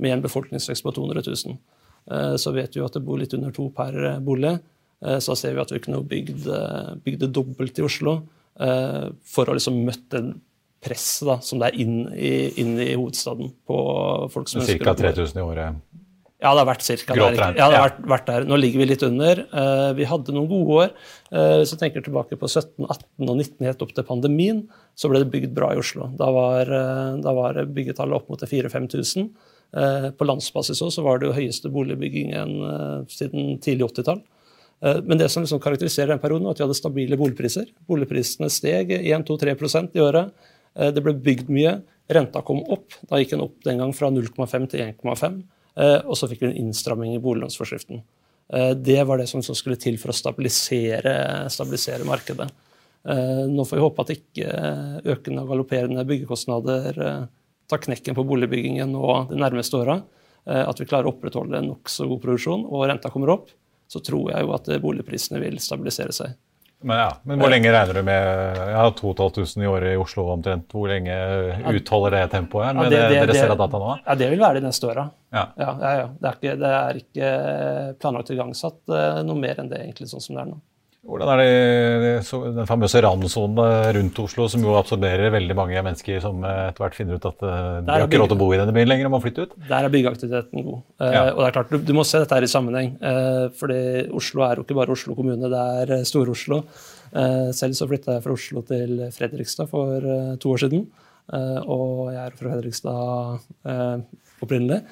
med 0.01 0.15
en 0.15 0.23
befolkningsvekst 0.23 0.85
på 0.85 0.93
200 0.95 1.25
000. 1.27 1.57
Eh, 2.11 2.35
så 2.41 2.53
vet 2.55 2.75
vi 2.75 2.81
jo 2.81 2.87
at 2.87 2.95
det 2.97 3.03
bor 3.07 3.19
litt 3.19 3.35
under 3.37 3.55
to 3.55 3.67
per 3.75 3.97
eh, 3.99 4.21
bolig. 4.23 4.59
Så 5.01 5.33
ser 5.33 5.55
vi 5.55 5.61
at 5.63 5.71
vi 5.73 5.79
kunne 5.81 6.03
bygd, 6.05 6.43
bygd 7.01 7.23
det 7.23 7.29
dobbelt 7.33 7.79
i 7.81 7.81
Oslo 7.81 8.19
for 9.25 9.49
å 9.49 9.55
liksom 9.57 9.79
møtte 9.81 10.19
presset 10.77 11.25
da, 11.25 11.39
som 11.41 11.57
det 11.57 11.71
er 11.71 11.79
inn 11.81 11.95
i, 12.13 12.33
inn 12.61 12.75
i 12.77 12.91
hovedstaden. 12.93 13.49
på 13.65 13.77
folk 14.29 14.51
som 14.51 14.61
Ca. 14.61 14.93
3000 14.99 15.41
i 15.41 15.41
året? 15.41 15.81
Ja, 16.41 16.55
det 16.55 16.63
har 16.63 16.69
vært 16.71 16.85
cirka 16.85 17.13
der. 17.13 17.35
Ja, 17.37 17.51
det 17.53 17.61
har 17.77 17.83
vært, 17.85 17.99
vært, 18.09 18.25
der. 18.25 18.45
Nå 18.49 18.57
ligger 18.57 18.81
vi 18.81 18.87
litt 18.89 19.03
under. 19.05 19.43
vi 19.93 20.07
hadde 20.09 20.33
noen 20.33 20.49
gode 20.49 20.79
år. 20.79 20.95
Hvis 21.61 21.73
du 21.75 21.77
tenker 21.77 22.01
tilbake 22.01 22.33
på 22.41 22.49
17, 22.49 22.87
18 22.87 23.29
og 23.29 23.35
19 23.35 23.67
helt 23.67 23.85
opp 23.85 23.93
til 23.93 24.07
pandemien, 24.07 24.63
så 24.97 25.11
ble 25.11 25.21
det 25.21 25.29
bygd 25.35 25.53
bra 25.53 25.69
i 25.75 25.77
Oslo. 25.77 26.09
Da 26.17 26.31
var, 26.33 26.73
da 27.21 27.35
var 27.37 27.61
byggetallet 27.69 28.17
opp 28.17 28.33
mot 28.33 28.41
4000-5000. 28.41 29.29
Eh, 29.71 30.09
på 30.11 30.27
landsbasis 30.27 30.81
også, 30.81 30.97
så 30.97 31.03
var 31.05 31.19
det 31.19 31.29
jo 31.29 31.35
høyeste 31.37 31.71
boligbyggingen 31.71 32.57
siden 33.11 33.55
tidlig 33.63 33.87
80-tall. 33.87 34.19
Eh, 34.83 34.99
men 35.07 35.21
det 35.21 35.29
som 35.31 35.45
liksom 35.45 35.61
karakteriserer 35.63 36.11
den 36.13 36.23
perioden, 36.23 36.47
var 36.47 36.57
at 36.57 36.61
vi 36.61 36.67
hadde 36.67 36.79
stabile 36.79 37.19
boligpriser. 37.19 37.69
Boligprisene 37.87 38.51
steg 38.51 38.91
1-2-3% 38.99 39.95
i 39.95 40.03
året. 40.03 40.33
Det 40.71 41.03
ble 41.03 41.11
bygd 41.19 41.49
mye. 41.51 41.73
Renta 42.11 42.39
kom 42.47 42.61
opp. 42.71 42.95
Da 43.09 43.19
gikk 43.19 43.33
den 43.33 43.43
opp 43.43 43.57
den 43.65 43.81
gang 43.81 43.91
fra 43.95 44.07
0,5 44.11 44.69
til 44.71 44.85
1,5. 44.85 45.41
Og 45.79 46.17
så 46.19 46.27
fikk 46.27 46.41
vi 46.43 46.49
en 46.49 46.57
innstramming 46.65 47.13
i 47.15 47.21
boliglånsforskriften. 47.23 48.01
Det 48.83 48.97
var 49.07 49.21
det 49.21 49.29
som 49.31 49.43
skulle 49.43 49.79
til 49.79 49.95
for 50.01 50.11
å 50.11 50.15
stabilisere, 50.15 51.13
stabilisere 51.53 52.03
markedet. 52.07 52.49
Nå 53.47 53.63
får 53.63 53.77
vi 53.79 53.85
håpe 53.85 54.03
at 54.03 54.11
ikke 54.17 54.49
økende 55.13 55.45
og 55.45 55.53
galopperende 55.53 56.03
byggekostnader 56.09 56.99
tar 57.71 57.81
knekken 57.85 58.15
på 58.17 58.25
boligbyggingen 58.27 58.91
nå 58.91 59.07
de 59.29 59.39
nærmeste 59.39 59.79
åra, 59.79 60.01
eh, 60.45 60.63
at 60.67 60.79
vi 60.79 60.87
klarer 60.89 61.07
å 61.07 61.15
opprettholde 61.15 61.63
nokså 61.63 62.07
god 62.09 62.23
produksjon, 62.25 62.65
og 62.67 62.87
renta 62.89 63.11
kommer 63.13 63.31
opp, 63.37 63.51
så 63.91 64.01
tror 64.03 64.33
jeg 64.33 64.45
jo 64.45 64.55
at 64.55 64.67
boligprisene 64.83 65.39
vil 65.43 65.59
stabilisere 65.63 66.15
seg. 66.15 66.35
Men, 66.81 66.97
ja, 66.97 67.09
men 67.29 67.41
hvor 67.41 67.51
lenge 67.53 67.71
regner 67.73 67.97
du 67.99 68.01
med 68.05 68.59
ja, 68.73 68.85
2500 68.97 69.63
i 69.63 69.69
året 69.69 69.93
i 69.93 69.99
Oslo 70.01 70.25
omtrent? 70.33 70.65
Hvor 70.73 70.89
lenge 70.89 71.13
utholder 71.69 72.15
det 72.17 72.23
tempoet 72.33 72.73
med 72.77 72.87
ja, 72.87 72.93
det, 72.93 73.01
det, 73.13 73.19
dere 73.27 73.37
ser 73.37 73.53
av 73.53 73.61
data 73.61 73.81
nå? 73.81 73.91
Ja, 74.05 74.15
Det 74.17 74.29
vil 74.31 74.41
være 74.41 74.59
de 74.59 74.65
neste 74.65 74.89
åra. 74.89 75.05
Ja. 75.29 75.45
Ja, 75.61 75.75
ja, 75.79 76.09
det, 76.17 76.31
er 76.31 76.39
ikke, 76.39 76.55
det 76.63 76.73
er 76.79 77.01
ikke 77.03 77.31
planlagt 78.01 78.33
igangsatt 78.33 78.81
uh, 78.89 79.21
noe 79.27 79.37
mer 79.39 79.61
enn 79.61 79.69
det 79.71 79.83
egentlig 79.85 80.09
sånn 80.11 80.25
som 80.25 80.39
det 80.39 80.45
er 80.45 80.51
nå. 80.55 80.57
Hvordan 81.01 81.31
er 81.33 81.39
det, 81.41 82.25
den 82.53 82.67
famøse 82.69 82.99
randsonen 83.01 83.57
rundt 83.97 84.19
Oslo, 84.21 84.45
som 84.53 84.61
jo 84.61 84.75
absorberer 84.77 85.33
veldig 85.33 85.55
mange 85.57 85.81
mennesker 85.81 86.21
som 86.21 86.43
etter 86.45 86.83
hvert 86.83 86.97
finner 86.97 87.17
ut 87.17 87.25
at 87.25 87.41
eh, 87.41 87.79
de 87.81 87.89
har 87.89 88.05
ikke 88.05 88.19
råd 88.21 88.29
til 88.29 88.37
å 88.37 88.41
bo 88.43 88.49
i 88.53 88.59
denne 88.59 88.75
byen 88.75 88.91
lenger 88.91 89.09
og 89.09 89.15
må 89.15 89.21
flytte 89.23 89.47
ut? 89.47 89.55
Der 89.65 89.87
er 89.87 89.93
byggeaktiviteten 89.95 90.67
god. 90.67 90.83
Eh, 91.01 91.15
ja. 91.15 91.23
og 91.31 91.41
det 91.41 91.47
er 91.47 91.55
klart, 91.55 91.73
du, 91.73 91.87
du, 91.89 91.93
må 91.97 92.05
se 92.05 92.21
dette 92.21 92.37
her 92.37 92.45
i 92.45 92.51
sammenheng. 92.51 92.93
Fordi 93.57 93.79
Oslo 94.21 94.45
er 94.45 94.61
jo 94.61 94.67
ikke 94.67 94.77
bare 94.77 94.93
Oslo 94.93 95.17
kommune, 95.17 95.49
det 95.49 95.63
er 95.81 96.05
Stor-Oslo. 96.05 96.61
selv 97.57 97.79
så 97.79 97.89
flytta 97.89 98.19
jeg 98.19 98.25
fra 98.27 98.37
Oslo 98.37 98.65
til 98.69 99.01
Fredrikstad 99.17 99.73
for 99.73 100.05
to 100.37 100.53
år 100.53 100.65
siden. 100.67 100.85
og 101.65 102.13
jeg 102.13 102.21
er 102.27 102.37
fra 102.37 102.53
Fredrikstad 102.53 104.05
opprinnelig. 104.45 104.83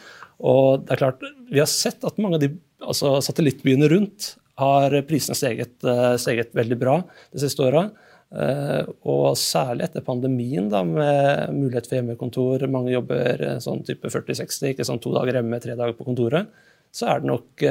Og 0.41 0.87
det 0.87 0.95
er 0.95 1.05
klart, 1.05 1.23
vi 1.53 1.61
har 1.61 1.69
sett 1.69 2.01
at 2.07 2.17
mange 2.17 2.41
av 2.41 2.47
de 2.47 2.55
altså 2.79 3.19
satellittbyene 3.23 3.89
rundt 3.91 4.33
har 4.59 4.95
prisene 5.07 5.37
steget, 5.37 5.75
eh, 5.87 6.13
steget 6.21 6.53
veldig 6.57 6.77
bra 6.79 6.99
de 7.33 7.41
siste 7.41 7.65
åra. 7.65 7.87
Eh, 8.29 8.81
og 9.09 9.33
særlig 9.41 9.87
etter 9.87 10.05
pandemien, 10.05 10.67
da, 10.69 10.83
med 10.85 11.53
mulighet 11.55 11.87
for 11.89 11.97
hjemmekontor, 11.97 12.65
mange 12.69 12.93
jobber 12.93 13.41
eh, 13.41 13.61
sånn 13.63 13.81
type 13.87 14.11
40-60, 14.13 14.75
ikke 14.75 14.85
sånn 14.85 15.01
to 15.01 15.13
dager 15.15 15.39
hjemme, 15.39 15.61
tre 15.63 15.73
dager 15.79 15.95
på 15.97 16.05
kontoret, 16.05 16.51
så 16.93 17.07
er 17.09 17.21
det 17.21 17.29
nok 17.29 17.61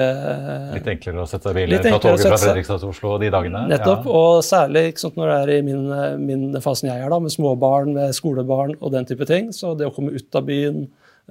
Litt 0.76 0.90
enklere 0.92 1.24
å 1.24 1.26
sette 1.26 1.50
biler 1.50 1.80
fra 1.82 1.98
toget 1.98 2.22
fra 2.22 2.36
Fredrikstad 2.38 2.82
til 2.84 2.92
Oslo 2.92 3.16
de 3.18 3.30
dagene? 3.34 3.64
Nettopp, 3.70 4.04
ja. 4.06 4.18
og 4.18 4.44
særlig 4.46 4.84
sant, 5.00 5.16
når 5.18 5.32
det 5.32 5.38
er 5.38 5.52
i 5.56 5.64
min, 5.66 5.88
min, 6.22 6.44
fasen 6.62 6.90
jeg 6.90 7.02
er, 7.02 7.10
da, 7.10 7.18
med 7.22 7.34
småbarn, 7.34 7.96
med 7.96 8.14
skolebarn 8.14 8.76
og 8.78 8.94
den 8.94 9.08
type 9.10 9.26
ting. 9.26 9.50
Så 9.54 9.72
det 9.78 9.88
å 9.88 9.94
komme 9.94 10.14
ut 10.14 10.38
av 10.38 10.46
byen, 10.46 10.84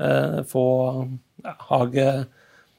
eh, 0.03 0.41
få 0.51 0.65
ja, 1.45 1.55
hage 1.69 2.09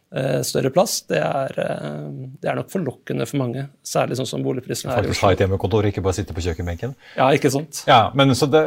større 0.08 0.70
plass, 0.72 1.02
det 1.10 1.18
er, 1.20 1.52
eh, 1.60 2.04
det 2.40 2.48
er, 2.48 2.56
nok 2.56 2.70
forlokkende 2.72 3.26
for 3.28 3.40
mange. 3.42 3.66
Særlig 3.84 4.16
sånn 4.16 4.28
som 4.30 4.44
boligprisene 4.44 4.94
er. 4.94 5.02
Faktisk 5.02 5.26
ha 5.26 5.32
et 5.34 5.42
hjemmekontor, 5.44 5.88
ikke 5.90 6.02
bare 6.04 6.16
sitte 6.16 6.36
på 6.36 6.44
kjøkkenbenken. 6.46 6.94
Ja, 7.18 7.26
ikke 7.36 7.50
sant. 7.52 7.82
Ja, 7.88 7.98
men 8.16 8.32
så, 8.38 8.48
det, 8.48 8.62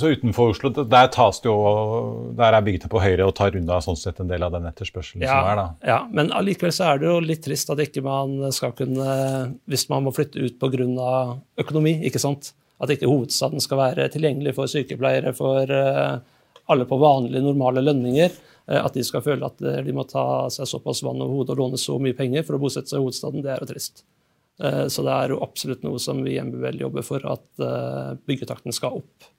så, 0.00 0.10
utenfor 0.10 0.50
Oslo, 0.56 0.72
der 0.74 1.12
tas 1.14 1.38
det 1.44 1.50
jo, 1.50 1.58
der 2.38 2.58
er 2.58 2.66
bygget 2.66 2.88
på 2.90 3.02
høyre 3.02 3.28
og 3.28 3.36
tar 3.38 3.54
unna 3.58 3.78
sånn 3.84 4.00
sett 4.00 4.18
en 4.22 4.32
del 4.32 4.42
av 4.42 4.56
den 4.56 4.66
etterspørselen 4.72 5.22
ja, 5.22 5.36
som 5.36 5.52
er. 5.52 5.60
da. 5.60 5.68
Ja, 5.92 6.00
men 6.10 6.34
allikevel 6.34 6.74
så 6.74 6.90
er 6.90 7.02
det 7.02 7.10
jo 7.12 7.16
litt 7.22 7.44
trist 7.46 7.70
at 7.70 7.82
ikke 7.86 8.02
man 8.02 8.50
skal 8.54 8.74
kunne, 8.78 9.14
hvis 9.70 9.86
man 9.92 10.08
må 10.08 10.14
flytte 10.16 10.42
ut 10.42 10.58
pga. 10.58 11.38
økonomi, 11.62 12.00
ikke 12.10 12.22
sant. 12.22 12.56
At 12.82 12.90
ikke 12.90 13.06
hovedstaden 13.06 13.62
skal 13.62 13.78
være 13.78 14.10
tilgjengelig 14.10 14.56
for 14.56 14.70
sykepleiere, 14.70 15.30
for 15.38 15.70
eh, 15.70 16.16
alle 16.72 16.86
på 16.90 16.98
vanlige, 16.98 17.44
normale 17.44 17.84
lønninger. 17.84 18.34
Eh, 18.66 18.84
at 18.84 18.94
de 18.94 19.04
skal 19.06 19.24
føle 19.24 19.48
at 19.48 19.62
eh, 19.64 19.82
de 19.86 19.94
må 19.96 20.06
ta 20.08 20.48
seg 20.52 20.70
såpass 20.70 21.02
vann 21.06 21.22
over 21.22 21.40
hodet 21.40 21.56
og 21.56 21.64
låne 21.64 21.80
så 21.80 21.98
mye 22.02 22.16
penger 22.18 22.46
for 22.46 22.58
å 22.58 22.62
bosette 22.62 22.92
seg 22.92 23.00
i 23.00 23.04
hovedstaden, 23.04 23.44
det 23.44 23.54
er 23.54 23.62
jo 23.62 23.70
trist. 23.72 24.04
Eh, 24.62 24.86
så 24.92 25.04
det 25.06 25.18
er 25.18 25.34
jo 25.34 25.42
absolutt 25.44 25.84
noe 25.86 26.00
som 26.02 26.22
vi 26.24 26.36
i 26.36 26.42
MBL 26.42 26.82
jobber 26.86 27.06
for, 27.06 27.26
at 27.26 28.18
byggetakten 28.28 28.74
skal 28.74 29.02
opp. 29.02 29.30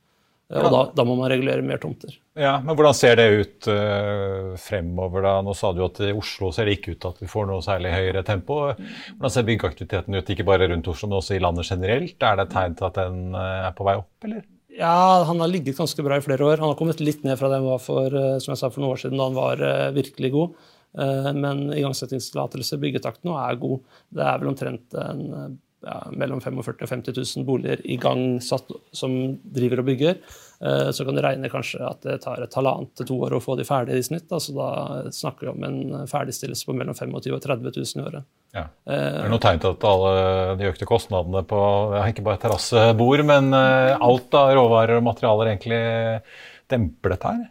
Og 0.54 0.68
da, 0.70 0.80
da, 0.94 1.04
må 1.08 1.16
man 1.18 1.32
regulere 1.32 1.64
mer 1.66 1.80
tomter. 1.82 2.14
Ja, 2.38 2.60
Men 2.62 2.76
hvordan 2.78 2.94
ser 2.94 3.16
det 3.18 3.24
ut 3.32 3.68
uh, 3.72 4.52
fremover? 4.62 5.24
da? 5.26 5.32
Nå 5.42 5.56
sa 5.58 5.72
du 5.74 5.80
at 5.82 5.98
i 6.06 6.12
Oslo 6.14 6.52
ser 6.54 6.68
det 6.70 6.76
ikke 6.78 6.94
ut 6.94 7.00
til 7.02 7.10
at 7.16 7.22
vi 7.24 7.30
får 7.32 7.48
noe 7.50 7.64
særlig 7.66 7.94
høyere 7.96 8.22
tempo. 8.28 8.60
Hvordan 8.76 9.34
ser 9.34 9.48
byggeaktiviteten 9.48 10.20
ut, 10.20 10.30
ikke 10.30 10.46
bare 10.46 10.68
rundt 10.70 10.92
Oslo, 10.92 11.10
men 11.10 11.18
også 11.24 11.40
i 11.40 11.42
landet 11.42 11.72
generelt? 11.72 12.28
Er 12.28 12.38
det 12.38 12.52
tegn 12.54 12.78
til 12.78 12.90
at 12.92 13.00
den 13.00 13.40
er 13.40 13.74
på 13.80 13.88
vei 13.88 13.96
opp, 14.04 14.12
eller? 14.28 14.44
Ja, 14.78 15.24
han 15.28 15.40
har 15.40 15.48
ligget 15.48 15.78
ganske 15.78 16.04
bra 16.04 16.18
i 16.18 16.22
flere 16.26 16.46
år. 16.46 16.58
Han 16.58 16.72
har 16.72 16.78
kommet 16.78 17.02
litt 17.04 17.24
ned 17.24 17.38
fra 17.38 17.50
det 17.52 17.60
han 17.62 17.68
var 17.68 17.82
for, 17.82 18.14
eh, 18.18 18.38
som 18.42 18.54
jeg 18.54 18.62
sa, 18.62 18.70
for 18.74 18.82
noen 18.82 18.96
år 18.96 19.02
siden, 19.04 19.20
da 19.20 19.28
han 19.28 19.38
var 19.38 19.62
uh, 19.62 19.92
virkelig 19.94 20.32
god. 20.34 20.56
Uh, 20.98 21.30
men 21.38 21.68
igangsettingstillatelse, 21.74 22.80
byggetakt 22.82 23.22
nå, 23.28 23.36
er 23.38 23.60
god. 23.62 23.84
Det 24.14 24.26
er 24.26 24.42
vel 24.42 24.50
omtrent 24.54 24.98
en, 24.98 25.60
ja, 25.84 25.98
mellom 26.12 26.42
45 26.42 26.64
000 26.80 26.86
og 26.86 26.90
50 26.90 27.38
000 27.38 27.46
boliger 27.48 27.82
igangsatt 27.84 28.72
som 28.96 29.14
driver 29.44 29.84
og 29.84 29.88
bygger. 29.90 30.18
Uh, 30.64 30.90
så 30.96 31.06
kan 31.06 31.18
du 31.18 31.22
regne 31.24 31.52
kanskje 31.52 31.82
at 31.84 32.04
det 32.06 32.22
tar 32.24 32.44
et 32.44 32.56
halvannet 32.58 32.94
til 32.98 33.10
to 33.10 33.20
år 33.28 33.36
å 33.36 33.42
få 33.44 33.58
de 33.60 33.68
ferdige 33.68 34.00
i 34.00 34.06
snitt. 34.08 34.30
Altså 34.32 34.56
da 34.56 34.70
snakker 35.14 35.50
vi 35.50 35.54
om 35.54 35.68
en 35.68 36.08
ferdigstillelse 36.10 36.70
på 36.70 36.78
mellom 36.78 36.96
25 36.96 37.18
000 37.18 37.38
og 37.38 37.44
30 37.46 37.76
000 37.76 38.04
i 38.04 38.08
året. 38.08 38.30
Ja. 38.54 38.68
Er 38.88 39.24
det 39.26 39.34
noe 39.34 39.44
tegn 39.44 39.64
til 39.64 39.74
at 39.74 39.88
alle 39.90 40.14
de 40.60 40.70
økte 40.70 40.88
kostnadene 40.90 41.44
på 41.50 41.62
ja, 41.98 42.06
ikke 42.12 42.26
bare 42.26 42.42
terrassebord, 42.44 43.26
men 43.28 43.52
uh, 43.56 43.98
alt 43.98 44.40
av 44.40 44.54
råvarer 44.58 45.00
og 45.00 45.08
materialer 45.10 45.54
egentlig 45.54 45.84
demper 46.72 47.16
dette 47.16 47.34
her? 47.34 47.50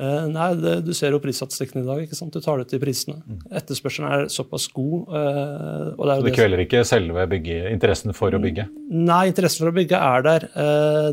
Uh, 0.00 0.24
nei, 0.32 0.46
det, 0.56 0.74
du 0.86 0.94
ser 0.96 1.12
jo 1.12 1.20
prisstatistikken 1.20 1.82
i 1.82 1.86
dag. 1.86 2.00
ikke 2.06 2.16
sant? 2.16 2.32
Du 2.32 2.40
tar 2.40 2.62
det 2.62 2.70
til 2.70 2.80
prisene. 2.82 3.18
Mm. 3.20 3.42
Etterspørselen 3.60 4.08
er 4.08 4.24
såpass 4.32 4.70
god. 4.72 5.12
Uh, 5.12 5.90
og 5.98 6.08
det 6.08 6.16
det 6.30 6.36
kveler 6.38 6.64
ikke 6.64 6.80
selve 6.88 7.26
bygge, 7.34 7.60
interessen 7.74 8.16
for 8.16 8.32
å 8.32 8.40
bygge? 8.42 8.66
Nei, 8.96 9.26
interessen 9.30 9.66
for 9.66 9.74
å 9.74 9.76
bygge 9.76 10.00
er 10.00 10.26
der. 10.26 10.48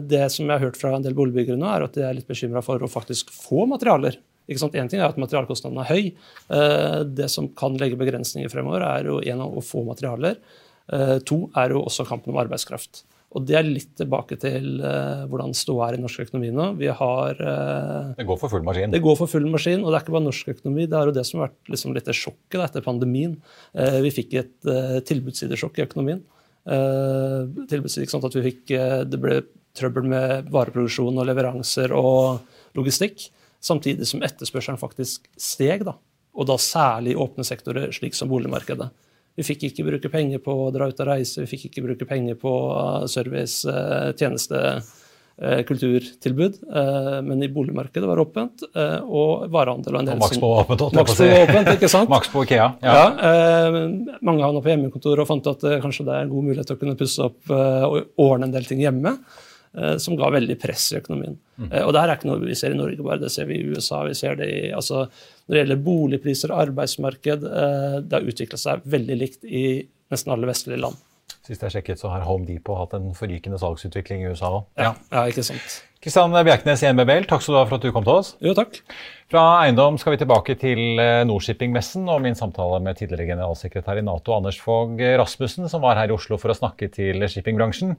det 0.07 0.23
som 0.31 0.47
jeg 0.47 0.53
har 0.53 0.65
hørt 0.69 0.79
fra 0.79 0.95
en 0.95 1.03
del 1.05 1.17
boligbyggere 1.17 1.59
nå, 1.59 1.67
er 1.69 1.85
at 1.85 1.97
de 1.97 2.07
er 2.07 2.15
litt 2.17 2.29
bekymra 2.29 2.63
for 2.65 2.81
å 2.81 2.89
faktisk 2.91 3.33
få 3.35 3.67
materialer. 3.69 4.17
En 4.47 4.87
ting 4.87 5.01
er 5.01 5.09
at 5.09 5.19
materialkostnaden 5.19 5.81
er 5.83 5.89
høy. 5.91 6.05
Eh, 6.55 7.01
det 7.03 7.27
som 7.31 7.49
kan 7.49 7.75
legge 7.79 7.99
begrensninger 7.99 8.49
fremover, 8.51 8.85
er 8.85 9.09
jo 9.11 9.19
en 9.19 9.43
å 9.43 9.63
få 9.63 9.83
materialer. 9.87 10.39
Eh, 10.87 11.17
to 11.27 11.49
er 11.55 11.75
jo 11.75 11.83
også 11.83 12.07
kampen 12.07 12.31
om 12.31 12.39
arbeidskraft. 12.39 13.03
Og 13.37 13.43
Det 13.45 13.57
er 13.59 13.67
litt 13.67 13.91
tilbake 13.99 14.37
til 14.41 14.79
uh, 14.81 15.27
hvordan 15.29 15.53
ståa 15.57 15.91
er 15.91 15.97
i 15.97 16.01
norsk 16.01 16.23
økonomi 16.25 16.49
nå. 16.55 16.71
Vi 16.79 16.89
har, 16.89 17.37
uh, 17.37 18.15
det 18.17 18.25
går 18.25 18.39
for 18.41 18.49
full 18.49 18.65
maskin? 18.65 18.95
Det 18.95 19.03
går 19.03 19.19
for 19.19 19.29
full 19.29 19.45
maskin, 19.53 19.83
og 19.83 19.91
det 19.91 19.99
er 19.99 20.05
ikke 20.05 20.15
bare 20.15 20.25
norsk 20.25 20.49
økonomi. 20.55 20.87
Det 20.89 20.97
er 20.97 21.11
jo 21.11 21.15
det 21.19 21.25
som 21.29 21.41
har 21.41 21.51
vært 21.51 21.71
liksom 21.75 21.93
litt 21.93 22.09
sjokket 22.17 22.57
da, 22.57 22.65
etter 22.65 22.85
pandemien. 22.85 23.37
Uh, 23.77 23.99
vi 24.05 24.13
fikk 24.15 24.33
et 24.41 24.73
tilbudssidesjokk 25.07 25.79
i 25.79 25.85
økonomien. 25.85 26.25
tilbudsside, 26.67 28.03
ikke 28.03 28.11
sant, 28.11 28.25
at 28.27 28.35
vi 28.35 28.41
fikk, 28.49 28.73
Det 29.07 29.19
ble 29.23 29.37
trøbbel 29.77 30.09
med 30.11 30.49
vareproduksjon 30.51 31.15
og 31.21 31.27
leveranser 31.29 31.93
og 31.95 32.41
logistikk 32.75 33.29
samtidig 33.63 34.07
som 34.09 34.23
etterspørselen 34.25 34.79
faktisk 34.81 35.29
steg. 35.39 35.85
Da. 35.87 35.95
Og 36.37 36.49
da 36.49 36.57
særlig 36.61 37.13
i 37.13 37.19
åpne 37.21 37.45
sektorer, 37.47 37.93
slik 37.95 38.17
som 38.17 38.29
boligmarkedet. 38.31 38.89
Vi 39.37 39.45
fikk 39.45 39.67
ikke 39.67 39.85
bruke 39.85 40.09
penger 40.09 40.41
på 40.41 40.53
å 40.65 40.69
dra 40.73 40.87
ut 40.89 41.01
og 41.03 41.09
reise, 41.11 41.43
vi 41.43 41.49
fikk 41.51 41.67
ikke 41.69 41.83
bruke 41.85 42.05
penger 42.09 42.39
på 42.41 42.53
uh, 42.73 43.03
service, 43.11 43.61
uh, 43.69 44.09
tjeneste, 44.17 44.61
uh, 44.81 45.59
kulturtilbud. 45.67 46.55
Men 47.27 47.43
i 47.45 47.49
boligmarkedet 47.53 48.09
var 48.09 48.17
det 48.17 48.23
åpent, 48.25 48.63
og 49.05 49.43
varehandel 49.53 49.93
og 49.93 50.01
en 50.01 50.09
del 50.09 50.17
Maks 50.23 50.39
på 50.41 50.49
åpent, 50.63 50.87
Maks 50.97 51.19
på 51.19 51.27
åpent, 51.43 51.69
ikke 51.75 51.91
sant? 51.93 52.09
Maks 52.15 52.31
på 52.33 52.41
Ikea. 52.47 52.71
Ja. 52.81 52.95
ja 52.97 53.83
mange 54.25 54.41
havna 54.41 54.63
på 54.65 54.71
hjemmekontor 54.73 55.21
og 55.21 55.29
fant 55.29 55.51
at 55.53 55.67
kanskje 55.83 56.07
det 56.07 56.15
er 56.15 56.25
en 56.25 56.33
god 56.33 56.47
mulighet 56.49 56.71
til 56.71 56.79
å 56.79 56.81
kunne 56.81 56.97
pusse 56.97 57.29
opp 57.29 57.53
og 57.53 57.99
ordne 58.25 58.49
en 58.49 58.57
del 58.57 58.65
ting 58.65 58.81
hjemme. 58.81 59.13
Eh, 59.77 59.97
som 59.97 60.15
ga 60.17 60.29
veldig 60.33 60.55
press 60.57 60.89
i 60.93 60.97
økonomien. 60.97 61.35
Mm. 61.57 61.69
Og 61.83 61.91
det 61.93 62.01
her 62.01 62.09
er 62.09 62.17
ikke 62.17 62.29
noe 62.31 62.41
vi 62.41 62.55
ser 62.57 62.73
i 62.73 62.77
Norge 62.79 63.03
bare, 63.05 63.21
det 63.21 63.29
ser 63.33 63.45
vi 63.49 63.59
i 63.59 63.65
USA. 63.69 64.01
vi 64.07 64.15
ser 64.17 64.37
det 64.39 64.47
i, 64.49 64.61
altså, 64.73 65.05
Når 65.45 65.53
det 65.53 65.59
gjelder 65.61 65.83
boligpriser 65.85 66.53
og 66.53 66.61
arbeidsmarked, 66.63 67.43
eh, 67.45 67.97
det 68.01 68.17
har 68.17 68.31
utvikla 68.31 68.57
seg 68.57 68.87
veldig 68.89 69.17
likt 69.19 69.45
i 69.45 69.67
nesten 70.09 70.33
alle 70.33 70.49
vestlige 70.49 70.81
land. 70.81 71.03
Sist 71.45 71.61
jeg 71.61 71.75
sjekket, 71.75 72.01
så 72.01 72.09
har 72.09 72.25
Home 72.25 72.47
Depot 72.47 72.79
hatt 72.79 72.95
en 72.97 73.11
forrykende 73.15 73.59
salgsutvikling 73.61 74.23
i 74.23 74.31
USA 74.31 74.49
òg. 74.57 74.65
Ja. 74.81 74.95
ja, 75.13 75.27
ikke 75.29 75.45
sant. 75.45 75.83
Kristian 76.01 76.33
Bjerknes 76.33 76.81
i 76.83 76.89
NBBL, 76.91 77.27
takk 77.29 77.43
skal 77.43 77.55
du 77.55 77.59
ha 77.59 77.67
for 77.67 77.77
at 77.77 77.85
du 77.85 77.93
kom 77.93 78.05
til 78.07 78.17
oss. 78.17 78.31
Jo, 78.43 78.55
takk. 78.57 78.79
Fra 79.31 79.43
eiendom 79.61 79.99
skal 80.01 80.15
vi 80.15 80.21
tilbake 80.21 80.55
til 80.59 80.99
Nordshipping-messen 81.27 82.07
og 82.09 82.21
min 82.23 82.37
samtale 82.37 82.79
med 82.83 82.99
tidligere 82.99 83.29
generalsekretær 83.33 83.99
i 83.99 84.05
Nato, 84.05 84.35
Anders 84.35 84.59
Fogh 84.63 85.01
Rasmussen, 85.19 85.69
som 85.71 85.83
var 85.85 85.99
her 85.99 86.11
i 86.11 86.15
Oslo 86.15 86.39
for 86.41 86.53
å 86.53 86.57
snakke 86.57 86.89
til 86.93 87.25
shippingbransjen. 87.31 87.95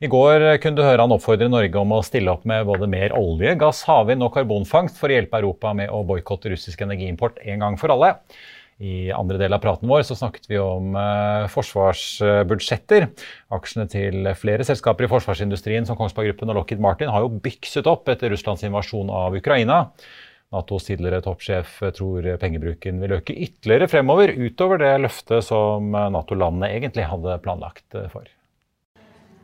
I 0.00 0.08
går 0.08 0.42
kunne 0.62 0.78
du 0.78 0.80
høre 0.80 1.04
han 1.04 1.12
oppfordre 1.12 1.50
Norge 1.52 1.76
om 1.76 1.90
å 1.92 1.98
stille 2.00 2.32
opp 2.32 2.46
med 2.48 2.64
både 2.64 2.86
mer 2.88 3.12
olje, 3.12 3.50
gass, 3.60 3.82
havvind 3.84 4.24
og 4.24 4.32
karbonfangst 4.32 4.96
for 4.96 5.12
å 5.12 5.18
hjelpe 5.18 5.36
Europa 5.42 5.74
med 5.76 5.92
å 5.92 6.00
boikotte 6.08 6.48
russisk 6.48 6.80
energiimport 6.86 7.36
en 7.44 7.60
gang 7.60 7.76
for 7.76 7.92
alle. 7.92 8.14
I 8.80 9.10
andre 9.12 9.36
del 9.42 9.52
av 9.52 9.60
praten 9.60 9.90
vår 9.92 10.06
så 10.08 10.16
snakket 10.16 10.48
vi 10.48 10.56
om 10.56 10.96
uh, 10.96 11.44
forsvarsbudsjetter. 11.52 13.10
Aksjene 13.52 13.86
til 13.92 14.32
flere 14.40 14.64
selskaper 14.64 15.04
i 15.04 15.12
forsvarsindustrien 15.12 15.84
som 15.84 16.00
Kongsberg 16.00 16.30
Gruppen 16.30 16.54
og 16.54 16.62
Lockheed 16.62 16.80
Martin 16.80 17.12
har 17.12 17.26
jo 17.26 17.36
bykset 17.44 17.92
opp 17.92 18.08
etter 18.08 18.32
Russlands 18.32 18.64
invasjon 18.64 19.12
av 19.12 19.36
Ukraina. 19.36 19.82
Natos 20.56 20.88
tidligere 20.88 21.20
toppsjef 21.28 21.76
tror 22.00 22.32
pengebruken 22.40 23.04
vil 23.04 23.18
øke 23.20 23.36
ytterligere 23.36 23.92
fremover, 23.92 24.32
utover 24.32 24.80
det 24.80 24.96
løftet 25.04 25.44
som 25.52 25.92
Nato-landene 25.92 26.72
egentlig 26.72 27.04
hadde 27.12 27.36
planlagt 27.44 28.00
for. 28.08 28.24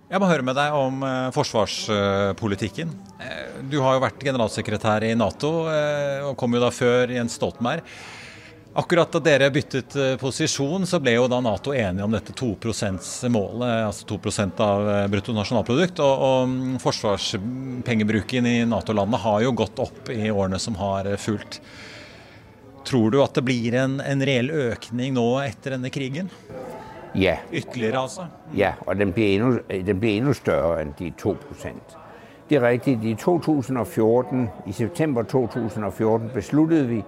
Jeg 0.06 0.22
må 0.22 0.28
høre 0.30 0.44
med 0.46 0.54
deg 0.54 0.74
om 0.78 1.00
eh, 1.02 1.32
forsvarspolitikken. 1.34 2.92
Eh, 3.18 3.56
du 3.66 3.80
har 3.82 3.96
jo 3.96 4.04
vært 4.04 4.20
generalsekretær 4.22 5.02
i 5.02 5.16
Nato, 5.18 5.64
eh, 5.66 6.22
og 6.22 6.36
kom 6.38 6.54
jo 6.54 6.60
da 6.62 6.68
før 6.70 7.10
Jens 7.10 7.34
Stoltenberg. 7.40 7.82
Akkurat 8.78 9.10
da 9.10 9.22
dere 9.24 9.48
byttet 9.50 9.96
posisjon, 10.20 10.84
så 10.86 11.00
ble 11.02 11.16
jo 11.16 11.24
da 11.32 11.40
Nato 11.42 11.74
enige 11.74 12.06
om 12.06 12.14
dette 12.14 12.34
2 12.36 12.52
%-målet, 12.60 13.72
altså 13.88 14.06
2 14.12 14.18
av 14.62 14.90
bruttonasjonalprodukt. 15.10 15.98
Og, 16.04 16.24
og 16.28 16.52
mm, 16.52 16.78
forsvarspengebruken 16.84 18.46
i 18.46 18.56
Nato-landene 18.68 19.22
har 19.24 19.42
jo 19.42 19.56
gått 19.58 19.82
opp 19.82 20.12
i 20.14 20.28
årene 20.30 20.60
som 20.62 20.78
har 20.78 21.08
fulgt. 21.18 21.58
Tror 22.86 23.10
du 23.10 23.18
at 23.24 23.34
det 23.34 23.42
blir 23.48 23.74
en, 23.80 23.98
en 23.98 24.22
reell 24.22 24.52
økning 24.70 25.16
nå 25.16 25.26
etter 25.42 25.74
denne 25.74 25.90
krigen? 25.90 26.30
Ja. 27.20 27.36
Ytterligere, 27.52 28.02
altså? 28.02 28.20
Ja, 28.56 28.72
og 28.86 28.96
den 28.96 29.12
blir 29.12 29.34
endnu, 29.34 29.58
den 29.86 30.00
blir 30.00 30.16
endnu 30.16 30.32
større 30.32 30.82
enn 30.82 30.94
de 30.98 31.10
2 31.18 31.36
Det 32.50 32.56
er 32.56 32.68
riktig. 32.68 32.98
I 33.04 33.14
2014, 33.14 34.48
i 34.66 34.72
september 34.72 35.22
2014 35.22 36.30
besluttet 36.34 36.90
vi 36.90 37.04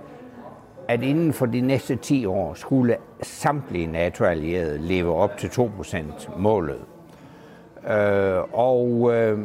at 0.89 1.03
innenfor 1.03 1.47
de 1.47 1.61
neste 1.61 1.97
ti 1.97 2.27
år 2.27 2.55
skulle 2.55 2.97
samtlige 3.23 3.87
Nato-allierede 3.87 4.79
leve 4.79 5.15
opp 5.15 5.39
til 5.39 5.51
2 5.51 5.71
%-målet. 5.81 6.81
Øh, 7.89 8.43
og 8.53 9.11
øh, 9.15 9.39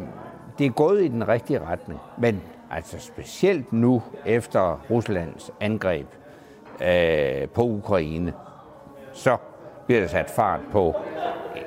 det 0.57 0.65
er 0.65 0.71
gået 0.71 1.03
i 1.03 1.07
den 1.07 1.27
riktige 1.27 1.59
retning. 1.59 1.99
Men 2.17 2.41
altså 2.71 2.99
spesielt 2.99 3.73
nå, 3.73 4.01
efter 4.25 4.81
Russlands 4.89 5.51
angrep 5.59 6.07
øh, 6.81 7.47
på 7.47 7.61
Ukraine, 7.61 8.33
så 9.13 9.37
bliver 9.85 10.01
der 10.01 10.07
sat 10.07 10.29
fart 10.29 10.59
på 10.71 10.95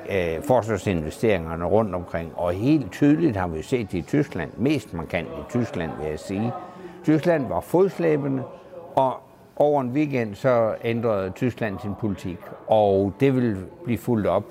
øh, 0.09 0.43
forsvarsinvesteringerne 0.43 1.65
rundt 1.65 1.95
omkring. 1.95 2.31
Og 2.35 2.53
helt 2.53 2.91
tydeligt 2.91 3.37
har 3.37 3.47
vi 3.47 3.61
set 3.61 3.91
det 3.91 3.97
i 3.97 4.01
Tyskland, 4.01 4.51
mest 4.57 4.93
markant 4.93 5.27
i 5.27 5.43
Tyskland 5.49 5.91
vil 5.99 6.09
jeg 6.09 6.19
sige. 6.19 6.53
Tyskland 7.03 7.47
var 7.47 7.59
fodslæbende, 7.59 8.43
og 8.95 9.19
over 9.55 9.81
en 9.81 9.89
weekend 9.89 10.35
så 10.35 10.75
ændrede 10.83 11.29
Tyskland 11.29 11.79
sin 11.79 11.95
politikk. 12.01 12.39
Og 12.67 13.13
det 13.19 13.35
vil 13.35 13.65
bli 13.85 13.97
fulgt 13.97 14.27
opp 14.27 14.45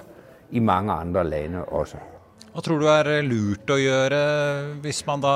i 0.50 0.58
mange 0.58 0.92
andre 0.92 1.24
lande 1.24 1.64
også. 1.64 1.96
Hva 2.56 2.62
tror 2.64 2.78
du 2.80 2.86
er 2.88 3.08
lurt 3.20 3.68
å 3.68 3.76
gjøre 3.76 4.18
hvis 4.80 5.02
man 5.04 5.20
da 5.20 5.32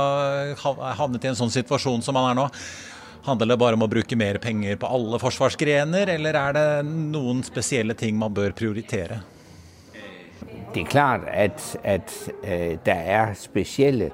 havnet 0.96 1.26
i 1.26 1.28
en 1.28 1.36
sånn 1.36 1.52
situasjon 1.52 2.00
som 2.00 2.16
man 2.16 2.30
er 2.30 2.38
nå? 2.38 2.46
Handler 3.24 3.46
det 3.46 3.58
bare 3.60 3.76
om 3.76 3.84
å 3.84 3.90
bruke 3.90 4.16
mer 4.16 4.38
penger 4.40 4.78
på 4.80 4.88
alle 4.88 5.18
forsvarsgrener, 5.20 6.08
eller 6.14 6.36
er 6.40 6.56
det 6.56 6.68
noen 6.88 7.42
spesielle 7.44 7.92
ting 7.94 8.16
man 8.16 8.32
bør 8.32 8.54
prioritere? 8.56 9.20
Det 10.72 10.84
er 10.84 10.88
klart 10.88 11.26
at, 11.28 11.64
at 11.84 12.14
uh, 12.44 12.78
det 12.86 12.96
er 12.96 13.34
spesielle 13.36 14.08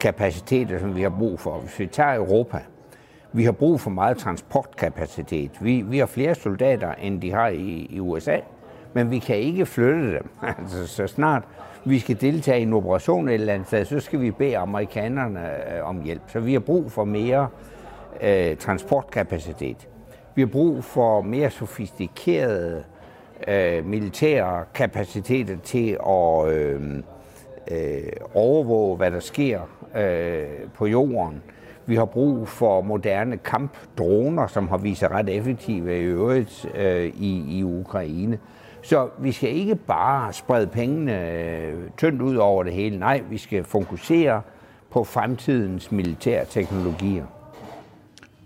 kapasiteter 0.00 0.80
som 0.80 0.94
vi 0.96 1.04
har 1.04 1.12
bruk 1.12 1.40
for. 1.42 1.60
Hvis 1.66 1.78
vi 1.80 1.86
tar 1.86 2.14
Europa 2.22 2.62
Vi 3.32 3.44
har 3.44 3.52
bruk 3.52 3.80
for 3.80 3.92
mye 3.92 4.14
transportkapasitet. 4.14 5.58
Vi, 5.60 5.82
vi 5.82 5.98
har 5.98 6.06
flere 6.08 6.34
soldater 6.34 6.94
enn 7.04 7.18
de 7.20 7.30
har 7.34 7.52
i, 7.52 7.82
i 7.90 8.00
USA, 8.00 8.38
men 8.94 9.10
vi 9.10 9.18
kan 9.20 9.36
ikke 9.36 9.66
flytte 9.66 10.12
dem. 10.14 10.30
Altså, 10.56 10.86
så 10.86 11.06
snart 11.06 11.44
vi 11.84 11.98
skal 12.00 12.16
delta 12.20 12.56
i 12.56 12.62
en 12.64 12.72
operasjon 12.72 13.28
et 13.28 13.34
eller 13.34 13.54
annet 13.54 13.68
sted, 13.68 13.84
så 13.84 14.00
skal 14.00 14.20
vi 14.20 14.30
be 14.30 14.54
amerikanerne 14.58 15.42
øh, 15.42 15.88
om 15.88 16.00
hjelp. 16.02 16.30
Så 16.32 16.40
vi 16.40 16.52
har 16.52 16.64
bruk 16.64 16.88
for 16.90 17.04
mer 17.04 17.50
øh, 18.22 18.56
transportkapasitet. 18.56 19.88
Vi 20.34 20.42
har 20.42 20.46
brug 20.46 20.84
for 20.84 21.20
mer 21.20 21.48
sofistikerede 21.48 22.84
øh, 23.48 23.86
militære 23.86 24.64
kapasiteter 24.74 25.56
til 25.64 25.98
at 26.08 26.48
øh, 26.52 27.02
øh, 27.70 28.12
overvåge 28.34 28.96
hva 28.96 29.10
der 29.10 29.20
sker 29.20 29.60
øh, 29.96 30.68
på 30.74 30.86
jorden. 30.86 31.42
Vi 31.86 31.96
har 31.96 32.04
brug 32.04 32.48
for 32.48 32.80
moderne 32.80 33.36
kampdroner, 33.36 34.46
som 34.46 34.68
har 34.68 34.76
vist 34.76 35.00
seg 35.00 35.10
ret 35.10 35.28
effektive 35.28 35.98
i 35.98 36.02
øvrigt 36.02 36.66
øh, 36.74 37.04
i, 37.06 37.58
i 37.58 37.62
Ukraine. 37.62 38.38
Så 38.82 39.08
vi 39.18 39.32
skal 39.32 39.48
ikke 39.48 39.74
bare 39.74 40.32
sprede 40.32 40.66
pengene 40.66 41.30
øh, 41.30 41.74
tyndt 41.96 42.22
ud 42.22 42.36
over 42.36 42.62
det 42.62 42.72
hele. 42.72 42.98
Nej, 42.98 43.22
vi 43.30 43.38
skal 43.38 43.64
fokusere 43.64 44.42
på 44.90 45.04
fremtidens 45.04 45.92
militære 45.92 46.44
teknologier. 46.44 47.24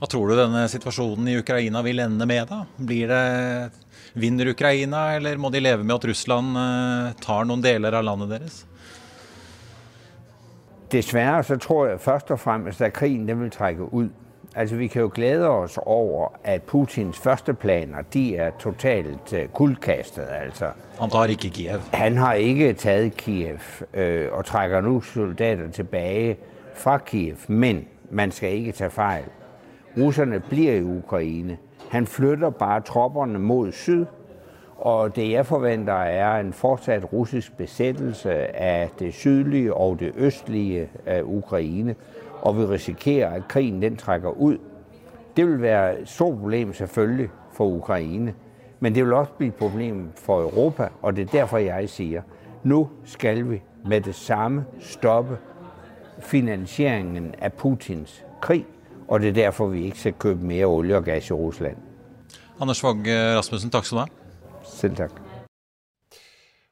Hva 0.01 0.09
tror 0.09 0.31
du 0.31 0.39
denne 0.39 0.63
situasjonen 0.73 1.27
i 1.29 1.37
Ukraina 1.43 1.83
vil 1.85 1.99
ende 2.01 2.25
med, 2.25 2.49
da? 2.49 2.63
Blir 2.89 3.11
det 3.11 4.15
Vinner 4.17 4.49
Ukraina, 4.49 5.11
eller 5.19 5.37
må 5.37 5.51
de 5.53 5.61
leve 5.61 5.85
med 5.85 5.99
at 5.99 6.07
Russland 6.09 6.57
eh, 6.57 7.11
tar 7.21 7.45
noen 7.45 7.61
deler 7.61 7.93
av 7.99 8.07
landet 8.07 8.31
deres? 8.33 8.63
Dessverre 10.91 11.43
så 11.45 11.59
tror 11.61 11.91
jeg 11.91 12.01
først 12.01 12.33
og 12.33 12.41
fremmest 12.41 12.81
at 12.81 12.95
krigen 12.97 13.27
den 13.29 13.43
vil 13.43 13.53
trekke 13.53 13.91
ut. 13.93 14.17
Altså 14.57 14.77
vi 14.81 14.89
kan 14.91 15.05
jo 15.05 15.11
glede 15.15 15.49
oss 15.49 15.77
over 15.85 16.33
at 16.45 16.63
Putins 16.67 17.19
første 17.21 17.53
planer 17.55 18.03
de 18.13 18.37
er 18.37 18.51
totalt 18.59 19.29
kullkastet. 19.29 19.53
kuldkastet. 19.53 20.27
Altså. 20.29 20.71
Han 20.99 21.11
tar 21.11 21.31
ikke 21.31 21.51
Kiev. 21.51 21.81
Han 21.93 22.17
har 22.17 22.35
ikke 22.35 22.73
taget 22.73 23.17
Kiev 23.17 23.61
øh, 23.95 24.33
og 24.33 24.45
trekker 24.45 24.81
nå 24.81 25.01
soldater 25.01 25.71
tilbake 25.71 26.37
fra 26.75 26.99
Kiev, 26.99 27.37
men 27.49 27.85
man 28.11 28.33
skal 28.33 28.53
ikke 28.53 28.73
ta 28.73 28.89
fejl. 28.89 29.29
Russerne 29.99 30.41
bliver 30.41 30.73
i 30.73 30.83
Ukraine. 30.83 31.59
Han 31.91 32.07
flytter 32.07 32.51
bare 32.51 32.81
tropperne 32.81 33.39
mod 33.39 33.73
syd, 33.73 34.07
og 34.77 35.17
det 35.17 35.31
jeg 35.31 35.47
forventer 35.47 35.95
er 35.95 36.41
en 36.41 36.53
fortsat 36.53 37.13
russisk 37.13 37.57
besættelse 37.57 38.33
af 38.57 38.91
det 38.99 39.15
sydlige 39.15 39.75
og 39.75 40.01
det 40.01 40.13
østlige 40.17 40.89
af 41.07 41.23
Ukraine, 41.25 41.95
og 42.43 42.59
vi 42.59 42.65
risikerer, 42.65 43.31
at 43.31 43.49
krigen 43.49 43.83
den 43.83 43.97
trækker 43.97 44.31
ud. 44.31 44.59
Det 45.37 45.47
vil 45.47 45.63
være 45.63 46.01
et 46.01 46.09
stort 46.09 46.39
problem 46.39 46.73
selvfølgelig 46.73 47.29
for 47.53 47.65
Ukraine, 47.65 48.35
men 48.81 48.95
det 48.95 49.05
vil 49.05 49.13
også 49.13 49.33
blive 49.33 49.49
et 49.49 49.55
problem 49.55 50.09
for 50.17 50.41
Europa, 50.43 50.89
og 51.03 51.17
det 51.17 51.23
er 51.23 51.33
derfor, 51.33 51.59
jeg 51.59 51.89
siger, 51.89 52.23
nu 52.65 52.89
skal 53.05 53.51
vi 53.51 53.63
med 53.89 54.01
det 54.01 54.15
samme 54.15 54.65
stoppe 54.81 55.39
finansieringen 56.19 57.35
af 57.39 57.53
Putins 57.53 58.25
krig, 58.41 58.67
og 59.11 59.21
det 59.21 59.33
er 59.33 59.39
derfor, 59.45 59.73
vi 59.75 59.89
ikke 59.91 60.05
skal 60.05 60.21
købe 60.27 60.53
mere 60.53 60.71
olje 60.71 60.97
og 60.97 61.05
gas 61.05 61.31
i 61.31 61.37
Russland. 61.37 61.77
Anders 62.61 62.81
Fogh 62.81 63.11
Rasmussen, 63.37 63.73
takk 63.75 63.89
skal 63.89 63.99
du 63.99 64.07
ha. 64.07 64.65
Selv 64.71 64.97
takk. 64.97 65.21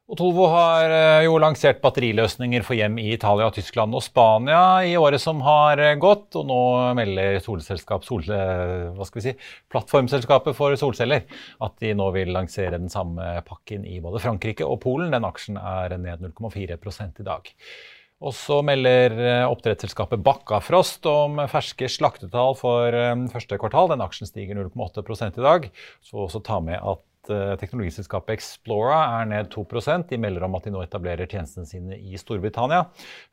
Otolvo 0.09 0.47
har 0.49 0.89
eh, 0.89 1.23
jo 1.27 1.35
lansert 1.37 1.83
batteriløsninger 1.83 2.63
for 2.65 2.79
hjem 2.79 2.95
i 3.03 3.11
Italia, 3.13 3.51
Tyskland 3.53 3.93
og 3.93 4.01
Spania 4.01 4.81
i 4.89 4.95
året 4.97 5.21
som 5.21 5.43
har 5.45 5.83
eh, 5.85 5.99
gått. 6.01 6.33
Og 6.41 6.47
nå 6.49 6.61
melder 6.97 7.37
solselskap, 7.45 8.07
sol, 8.09 8.25
eh, 8.33 8.87
hva 8.97 9.05
skal 9.05 9.21
vi 9.21 9.27
si, 9.27 9.35
plattformselskapet 9.69 10.57
for 10.57 10.81
solceller 10.81 11.27
at 11.61 11.77
de 11.85 11.93
nå 11.99 12.09
vil 12.17 12.33
lansere 12.33 12.79
den 12.79 12.89
samme 12.89 13.35
pakken 13.45 13.85
i 13.85 13.99
både 14.01 14.25
Frankrike 14.25 14.65
og 14.65 14.81
Polen. 14.87 15.13
Den 15.13 15.29
aksjen 15.29 15.61
er 15.61 15.99
ned 16.01 16.25
0,4 16.25 16.81
i 17.21 17.29
dag. 17.29 17.53
Og 18.19 18.35
så 18.35 18.59
melder 18.67 19.15
oppdrettsselskapet 19.47 20.23
Bakkafrost 20.27 21.07
om 21.07 21.39
ferske 21.51 21.87
slaktetall 21.87 22.57
for 22.59 22.97
første 23.31 23.59
kvartal. 23.63 23.93
Den 23.93 24.03
aksjen 24.03 24.27
stiger 24.27 24.59
0,8 24.59 25.29
i 25.39 25.45
dag. 25.45 25.69
Så 26.03 26.25
også 26.25 26.43
ta 26.43 26.59
med 26.59 26.83
at 26.83 27.05
Eh, 27.29 27.55
teknologiselskapet 27.61 28.39
Explora 28.39 28.99
er 29.21 29.27
ned 29.29 29.51
2 29.53 29.65
De 30.09 30.19
melder 30.19 30.45
om 30.45 30.55
at 30.57 30.65
de 30.65 30.73
nå 30.73 30.83
etablerer 30.83 31.29
tjenestene 31.29 31.67
sine 31.69 31.99
i 31.99 32.17
Storbritannia 32.17 32.87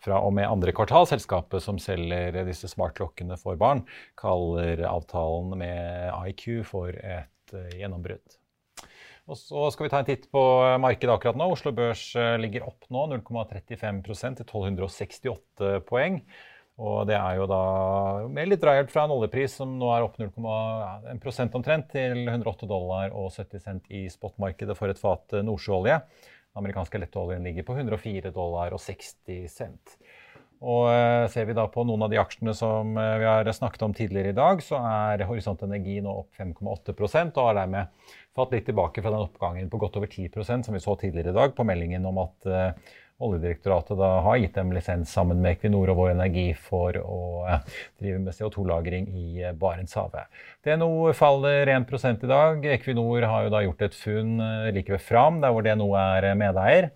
fra 0.04 0.20
og 0.20 0.34
med 0.34 0.50
andre 0.50 0.74
kvartal. 0.76 1.08
Selskapet 1.08 1.64
som 1.64 1.80
selger 1.80 2.44
disse 2.46 2.68
smartklokkene 2.68 3.38
for 3.38 3.56
barn, 3.56 3.86
kaller 4.18 4.84
avtalen 4.90 5.58
med 5.58 6.12
IQ 6.32 6.66
for 6.68 6.90
et 6.90 7.56
eh, 7.56 7.78
gjennombrudd. 7.80 8.40
Og 9.26 9.38
så 9.40 9.70
skal 9.74 9.88
vi 9.88 9.90
ta 9.90 10.00
en 10.04 10.08
titt 10.08 10.28
på 10.34 10.42
markedet 10.82 11.16
akkurat 11.16 11.38
nå. 11.40 11.48
Oslo 11.56 11.72
Børs 11.74 12.12
eh, 12.20 12.36
ligger 12.42 12.68
opp 12.68 12.86
nå 12.94 13.08
0,35% 13.16 14.42
til 14.42 14.46
1268 14.46 15.80
poeng. 15.90 16.20
Og 16.76 17.06
det 17.08 17.16
er 17.16 17.40
jo 17.40 17.48
da 17.48 17.62
med 18.28 18.52
litt 18.52 18.62
drahjelp 18.62 18.92
fra 18.92 19.06
en 19.08 19.14
oljepris 19.16 19.54
som 19.62 19.78
nå 19.80 19.90
er 19.96 20.04
opp 20.06 20.20
0,1% 20.20 21.56
omtrent 21.56 21.88
til 21.94 22.26
108 22.28 22.68
dollar 22.68 23.16
og 23.16 23.32
70 23.32 23.64
cent 23.64 23.94
i 23.96 24.06
spotmarkedet 24.12 24.76
for 24.78 24.92
et 24.92 25.00
fat 25.02 25.38
eh, 25.40 25.46
nordsjøolje. 25.48 25.98
Den 26.06 26.62
amerikanske 26.62 27.02
letteoljen 27.02 27.48
ligger 27.48 27.66
på 27.68 27.80
104 27.80 28.34
dollar 28.36 28.76
og 28.78 28.84
60 28.84 29.50
cent. 29.52 29.98
Og 30.64 30.90
eh, 30.92 31.26
ser 31.34 31.50
vi 31.50 31.56
da 31.58 31.66
på 31.72 31.84
noen 31.88 32.06
av 32.06 32.12
de 32.14 32.20
aksjene 32.22 32.54
som 32.58 32.96
eh, 32.98 33.16
vi 33.22 33.28
har 33.28 33.52
snakket 33.54 33.88
om 33.88 33.96
tidligere 33.96 34.32
i 34.32 34.38
dag, 34.38 34.64
så 34.64 34.80
er 34.80 35.26
Horisont 35.30 35.64
Energi 35.68 35.98
nå 36.04 36.14
opp 36.24 36.38
5,8% 36.40 37.36
og 37.36 37.50
har 37.50 37.60
dermed 37.60 38.12
fått 38.36 38.56
litt 38.56 38.68
tilbake 38.68 39.04
fra 39.04 39.14
den 39.14 39.26
oppgangen 39.26 39.72
på 39.72 39.80
godt 39.82 39.98
over 40.00 40.12
10% 40.12 40.68
som 40.68 40.76
vi 40.76 40.84
så 40.84 40.96
tidligere 41.00 41.32
i 41.32 41.40
dag 41.40 41.56
på 41.56 41.68
meldingen 41.68 42.08
om 42.08 42.24
at 42.24 42.50
Oljedirektoratet 43.16 43.96
da 43.96 44.10
har 44.26 44.40
gitt 44.42 44.58
dem 44.58 44.74
lisens 44.76 45.12
sammen 45.16 45.40
med 45.40 45.54
Equinor 45.56 45.88
og 45.94 46.00
Vår 46.02 46.10
Energi 46.12 46.50
for 46.60 46.98
å 47.00 47.20
eh, 47.48 47.62
drive 48.02 48.20
med 48.26 48.36
CO2-lagring 48.36 49.06
i 49.08 49.28
eh, 49.40 49.54
Barentshavet. 49.56 50.28
DNO 50.68 51.14
faller 51.16 51.72
1 51.72 51.96
i 52.12 52.32
dag. 52.32 52.68
Equinor 52.76 53.24
har 53.32 53.46
jo 53.46 53.54
da 53.54 53.62
gjort 53.64 53.86
et 53.88 53.96
funn 53.96 54.36
eh, 54.44 54.74
like 54.76 54.92
ved 54.92 55.04
Fram, 55.06 55.40
der 55.40 55.56
hvor 55.56 55.64
DNO 55.64 55.94
er 55.96 56.28
medeier. 56.36 56.90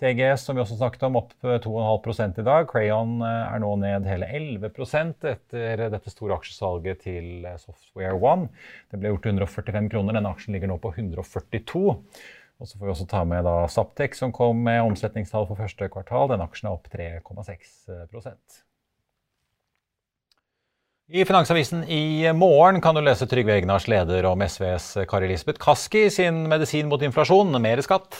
TGS, 0.00 0.46
som 0.46 0.56
vi 0.56 0.62
også 0.62 0.78
snakket 0.78 1.04
om, 1.06 1.18
opp 1.20 1.34
2,5 1.42 2.40
i 2.40 2.44
dag. 2.46 2.66
Crayon 2.70 3.20
er 3.26 3.60
nå 3.62 3.74
ned 3.82 4.08
hele 4.08 4.28
11% 4.38 5.28
etter 5.30 5.84
dette 5.92 6.12
store 6.12 6.38
aksjesalget 6.40 7.04
til 7.04 7.46
Software 7.60 8.16
One. 8.16 8.48
Det 8.90 8.98
ble 8.98 9.12
gjort 9.12 9.26
til 9.26 9.36
145 9.36 9.92
kroner. 9.92 10.18
Denne 10.18 10.32
aksjen 10.34 10.56
ligger 10.56 10.72
nå 10.72 10.80
på 10.82 10.94
142. 10.96 11.84
Og 11.92 12.68
så 12.68 12.78
får 12.78 12.86
vi 12.86 12.92
også 12.96 13.08
ta 13.10 13.22
med 13.26 13.46
da 13.46 13.56
Saptek, 13.70 14.18
som 14.18 14.34
kom 14.34 14.64
med 14.66 14.82
omsetningstall 14.88 15.48
for 15.50 15.58
første 15.58 15.88
kvartal. 15.92 16.28
Den 16.34 16.44
aksjen 16.44 16.70
er 16.70 16.76
opp 16.76 16.90
3,6% 16.92 18.62
i 21.12 21.24
Finansavisen 21.28 21.82
i 21.92 22.24
morgen 22.32 22.78
kan 22.80 22.96
du 22.96 23.02
lese 23.04 23.26
Trygve 23.28 23.52
Egnars 23.58 23.84
leder 23.90 24.24
om 24.30 24.40
SVs 24.40 25.02
Kari 25.10 25.26
Elisabeth 25.26 25.60
Kaski 25.60 26.06
sin 26.08 26.46
medisin 26.48 26.88
mot 26.88 27.02
inflasjon, 27.04 27.52
mer 27.60 27.82
skatt. 27.84 28.16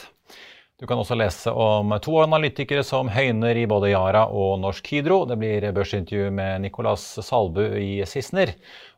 Du 0.82 0.86
kan 0.90 0.98
også 0.98 1.14
lese 1.14 1.52
om 1.54 1.92
to 2.02 2.16
analytikere 2.18 2.82
som 2.82 3.06
høyner 3.14 3.54
i 3.54 3.68
både 3.70 3.92
Yara 3.92 4.24
og 4.34 4.56
Norsk 4.64 4.88
Hydro. 4.90 5.20
Det 5.30 5.36
blir 5.38 5.68
børsintervju 5.76 6.32
med 6.34 6.64
Nicolas 6.64 7.04
Salbu 7.22 7.60
i 7.78 8.02
Sissener, 8.02 8.50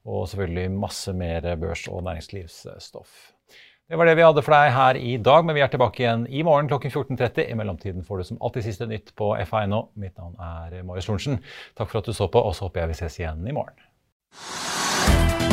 og 0.08 0.24
selvfølgelig 0.30 0.70
masse 0.72 1.12
mer 1.12 1.44
børs- 1.60 1.84
og 1.92 2.00
næringslivsstoff. 2.06 3.34
Det 3.84 4.00
var 4.00 4.08
det 4.08 4.16
vi 4.16 4.24
hadde 4.24 4.46
for 4.46 4.56
deg 4.56 4.72
her 4.72 4.96
i 4.96 5.18
dag, 5.20 5.44
men 5.44 5.58
vi 5.58 5.60
er 5.60 5.68
tilbake 5.74 6.00
igjen 6.00 6.24
i 6.32 6.40
morgen 6.40 6.72
klokken 6.72 6.88
14.30. 6.88 7.50
I 7.52 7.58
mellomtiden 7.60 8.06
får 8.08 8.16
du 8.16 8.28
som 8.30 8.40
alltid 8.40 8.64
siste 8.70 8.88
nytt 8.88 9.12
på 9.12 9.34
FA.no. 9.44 9.90
Mitt 10.00 10.16
navn 10.16 10.40
er 10.40 10.80
Marius 10.88 11.12
Lorentzen. 11.12 11.42
Takk 11.76 11.92
for 11.92 12.00
at 12.00 12.08
du 12.08 12.16
så 12.16 12.32
på, 12.32 12.40
og 12.40 12.56
så 12.56 12.64
håper 12.64 12.86
jeg 12.86 12.94
vi 12.94 13.02
ses 13.02 13.20
igjen 13.20 13.44
i 13.44 13.52
morgen. 13.60 15.52